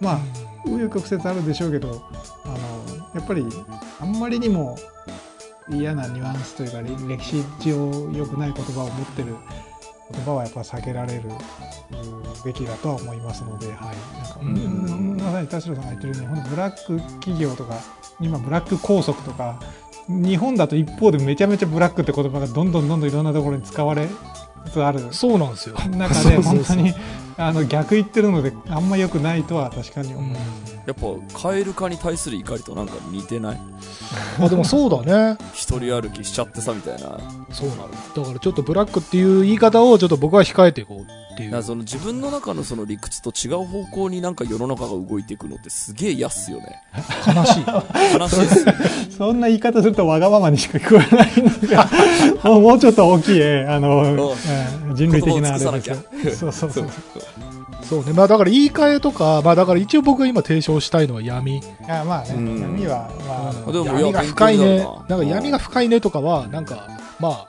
[0.00, 0.18] まあ
[0.66, 2.02] 紆余曲折あるでしょうけど
[2.44, 2.56] あの
[3.14, 3.46] やっぱり
[4.00, 4.76] あんまりにも
[5.70, 9.36] 嫌なニュアンスというかれ歴史上良くない言葉を持ってる
[10.12, 11.22] 言葉はやっぱ避けられる
[12.44, 17.78] べきだとは思いますので、はい、なんか、うんまさに田代さんが言ってるように、本当ブラック企業とか、
[18.20, 19.58] 今ブラック拘束とか、
[20.08, 24.06] 日本だと一方でめちゃめちゃブラックって言葉がどんどんどんどんいろんなところに使われ
[24.66, 25.00] つつある。
[25.12, 25.76] そうなんですよ。
[25.96, 26.92] 中で、 本当に
[27.38, 30.73] あの逆言ってるので、あんま良くないとは確かにうん思います。
[30.86, 33.60] やっぱカエル化に対する怒りとなんか似てない？
[34.40, 35.38] あでもそうだね。
[35.52, 37.18] 一人歩きしちゃってさみたいな
[37.50, 37.92] そうなる。
[38.14, 41.52] だからちょっとブラックっていう言い方をちょっと僕は控えていこうっていう。
[41.52, 46.82] らその自分の中のその理屈と違う方向になんか世の中が動いていくのってすげえ嫌っすよね
[47.26, 47.64] 悲しい。
[48.18, 48.74] 悲しいっすよ
[49.16, 51.88] そんな言い方するとわがままにしか聞こえないのが、
[52.50, 56.88] もうもうちょっと大きい、あの、うん人類的なあれですよ言葉を尽くさなきゃそうそうそう。
[57.88, 58.12] そうね。
[58.12, 61.60] まあだから言い換えとか、まあだから一応僕が今提唱したいのは闇。
[61.88, 62.60] あまあね、うん。
[62.60, 64.78] 闇は、まあ、でも闇が深いね。
[65.08, 65.16] な。
[65.16, 66.88] んか闇が深いねとかは、なんか、
[67.20, 67.46] ま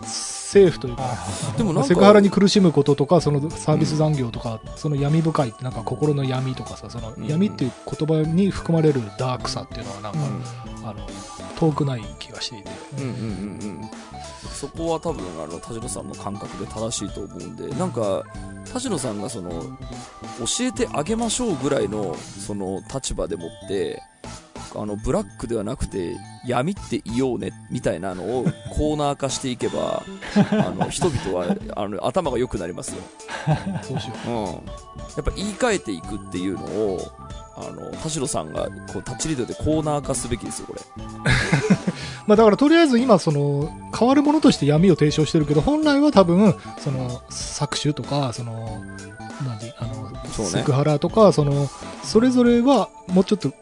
[0.00, 7.26] 政府というか、あでもセクハラに苦しむこととか、そのサービス残業とか、その闇深いって、なんか心の闇とかさ、そのうん。
[7.26, 10.88] 闇っていう言葉に含まれるダークさっていうのは、なんか、うん。
[10.88, 11.06] あの、
[11.56, 12.70] 遠くない気がしていて。
[12.98, 13.18] うんうんうんう
[13.84, 13.90] ん
[14.62, 18.22] そこは多分あの田代さんの感覚で正しいと思うんでなんか
[18.72, 24.00] 田代さんがその教えてあげましょうぐらいのその立場でもって
[24.76, 30.04] あのブラックではなくて闇って言おうねみたいなのをコーナー化していけば
[30.52, 33.02] あの人々はあの頭が良くなりますよ、
[33.82, 34.30] そうしよう。
[34.30, 37.00] ん、やっぱ言い換えていくっていうのを
[37.56, 40.80] あの田代さんがこうタッチリードでコーナー化すべきですよこれ。
[40.80, 40.84] う。
[42.32, 48.82] まあだからとりあえず今、その、変わるものとして闇を提唱してるけど、本来は多分、その、搾取とか、その、
[49.44, 50.50] 何あの、そうね。
[50.52, 51.68] セクハラとか、その、
[52.02, 53.52] それぞれはもうちょっと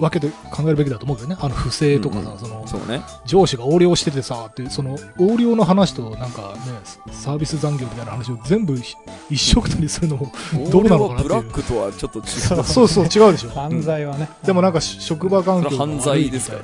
[0.00, 1.36] 分けて考えるべきだと思うけどね。
[1.40, 2.38] あの、不正とかさ、うんうん。
[2.38, 3.02] その、そうね。
[3.24, 8.96] 上司が横領しててさ、っていう、その、横領の話と、なんかね、サービス残業みたいな話を全部ひ
[9.30, 10.32] 一緒くたにするのも、
[10.70, 12.64] どうなのかなってブラックとはちょっと違う。
[12.64, 13.50] そうそう違うでしょ。
[13.54, 14.28] 犯罪はね。
[14.44, 16.62] でもなんか、職場環境犯罪ですから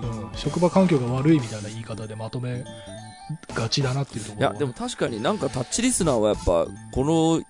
[0.00, 2.64] うん、職場環境が悪いみたいな言い方でまとめ
[3.54, 7.42] がちだなっていうところいやでも確かになんかタッチリスナーはやっぱこの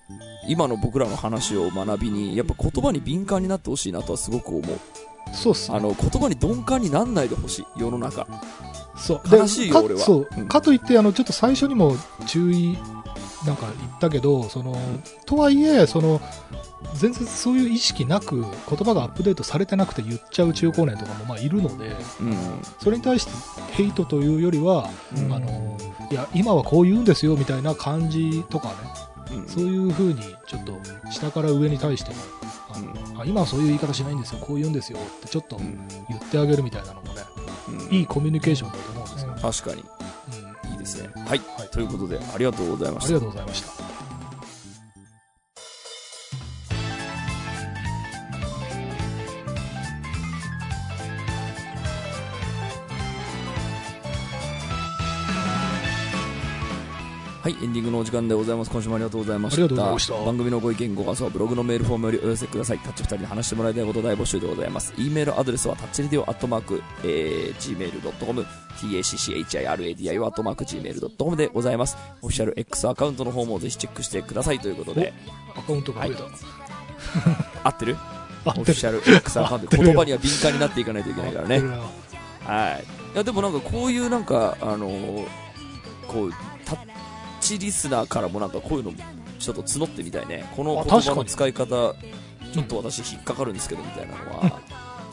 [0.46, 4.62] 今の僕らの話を学びにやっぱ言葉に敏感になってほしいなとはすごく思う。
[5.32, 5.78] そうっすね。
[5.78, 8.26] あの言葉に鈍感になんないでほしい世の中。
[8.96, 9.28] そう。
[9.28, 10.00] で悲しいよか俺は。
[10.00, 10.48] そう、うん。
[10.48, 12.76] かといってあのちょっと最初にも注意
[13.46, 14.76] なんか言ったけどその
[15.26, 16.20] とはいえその
[16.94, 22.36] 全然そういう意識なく言葉がアップデートされてなくて言っちゃう中高年とかもまあいるのでうん。
[22.80, 23.30] それに対して
[23.72, 25.32] ヘイトというよりは、うん。
[25.32, 25.76] あの
[26.10, 28.74] いや今はこう言うんですよみたいな感じとかね
[29.38, 29.48] うん。
[29.48, 30.78] そういう風にちょっと
[31.10, 32.16] 下から上に対しても
[32.70, 32.78] あ
[33.14, 35.88] の、あ今はそういう言い方しないんですよこう言うんですよってちょっとうん。
[36.08, 37.22] 言ってあげるみたいなのもね
[37.68, 37.94] うん。
[37.94, 39.84] いいコミュニケーションだと思うんですよ、確かに。
[40.66, 40.72] うん。
[40.72, 41.08] いいですね。
[41.14, 41.68] はい、はい。
[41.70, 43.83] ということでありがとうございまありしたがとうございました。
[57.44, 58.70] はい、エンディングのお時間でございます。
[58.70, 59.98] 今週もありがとうございました。
[59.98, 62.78] した番組のご意見、ご感想はブログのメールフォームよりお寄せください。
[62.78, 64.94] タッチ二人に話してもらいたいこと大募集でございます。
[64.96, 68.46] e メールアドレスはタッチレディオアットマーク、えー、gmail.com、
[68.78, 71.98] tacchiradio アットマーク gmail.com でございます。
[72.22, 75.12] オフィシャル X アカウントの方もぜひチェックしてくださいということで、
[75.54, 76.24] アカウントが増えた。
[77.64, 77.96] 合ってる
[78.46, 81.62] あオフィシャル X アカウント、言葉には敏感になっていかないといけないからね。
[82.40, 82.84] はい。
[83.12, 85.44] いや、でもなんかこういうなんか、あのー
[86.06, 86.32] こう、
[87.44, 88.92] チリスナーからもなんかこういうの
[89.38, 90.48] ちょっと募ってみたいね。
[90.56, 94.60] このあ言葉の使い方、ちょっと私引っかかるんですけどみたいなのは、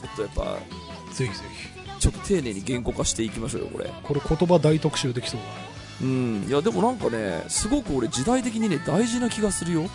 [0.01, 1.43] ちょっとやっぱ、ぜひぜ
[1.75, 1.99] ひ。
[1.99, 3.93] ちょっと丁寧に言語化していきましょうよ、これ。
[4.01, 5.53] これ言葉大特集できそうだね。
[6.01, 6.45] うん。
[6.47, 9.89] いや、でもなんかね、すごく俺時代的にね、大事な気がするよ。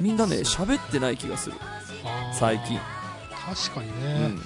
[0.00, 1.56] みんなね、喋ってない気がする。
[2.32, 2.78] 最近。
[3.30, 4.40] 確かにうねん。。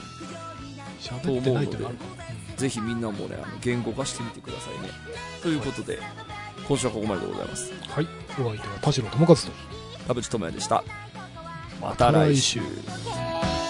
[1.01, 2.23] 喋、ってないってのあるかも。
[2.57, 4.91] ぜひみんなもね、あの言語化してみてくださいね。
[5.43, 5.99] ということで、
[6.67, 7.73] 今週はここまででございます。
[7.89, 8.07] はい。
[8.41, 9.43] お相手は田代智和と。
[10.09, 10.85] 田淵智也でした。
[11.81, 12.61] また来週。「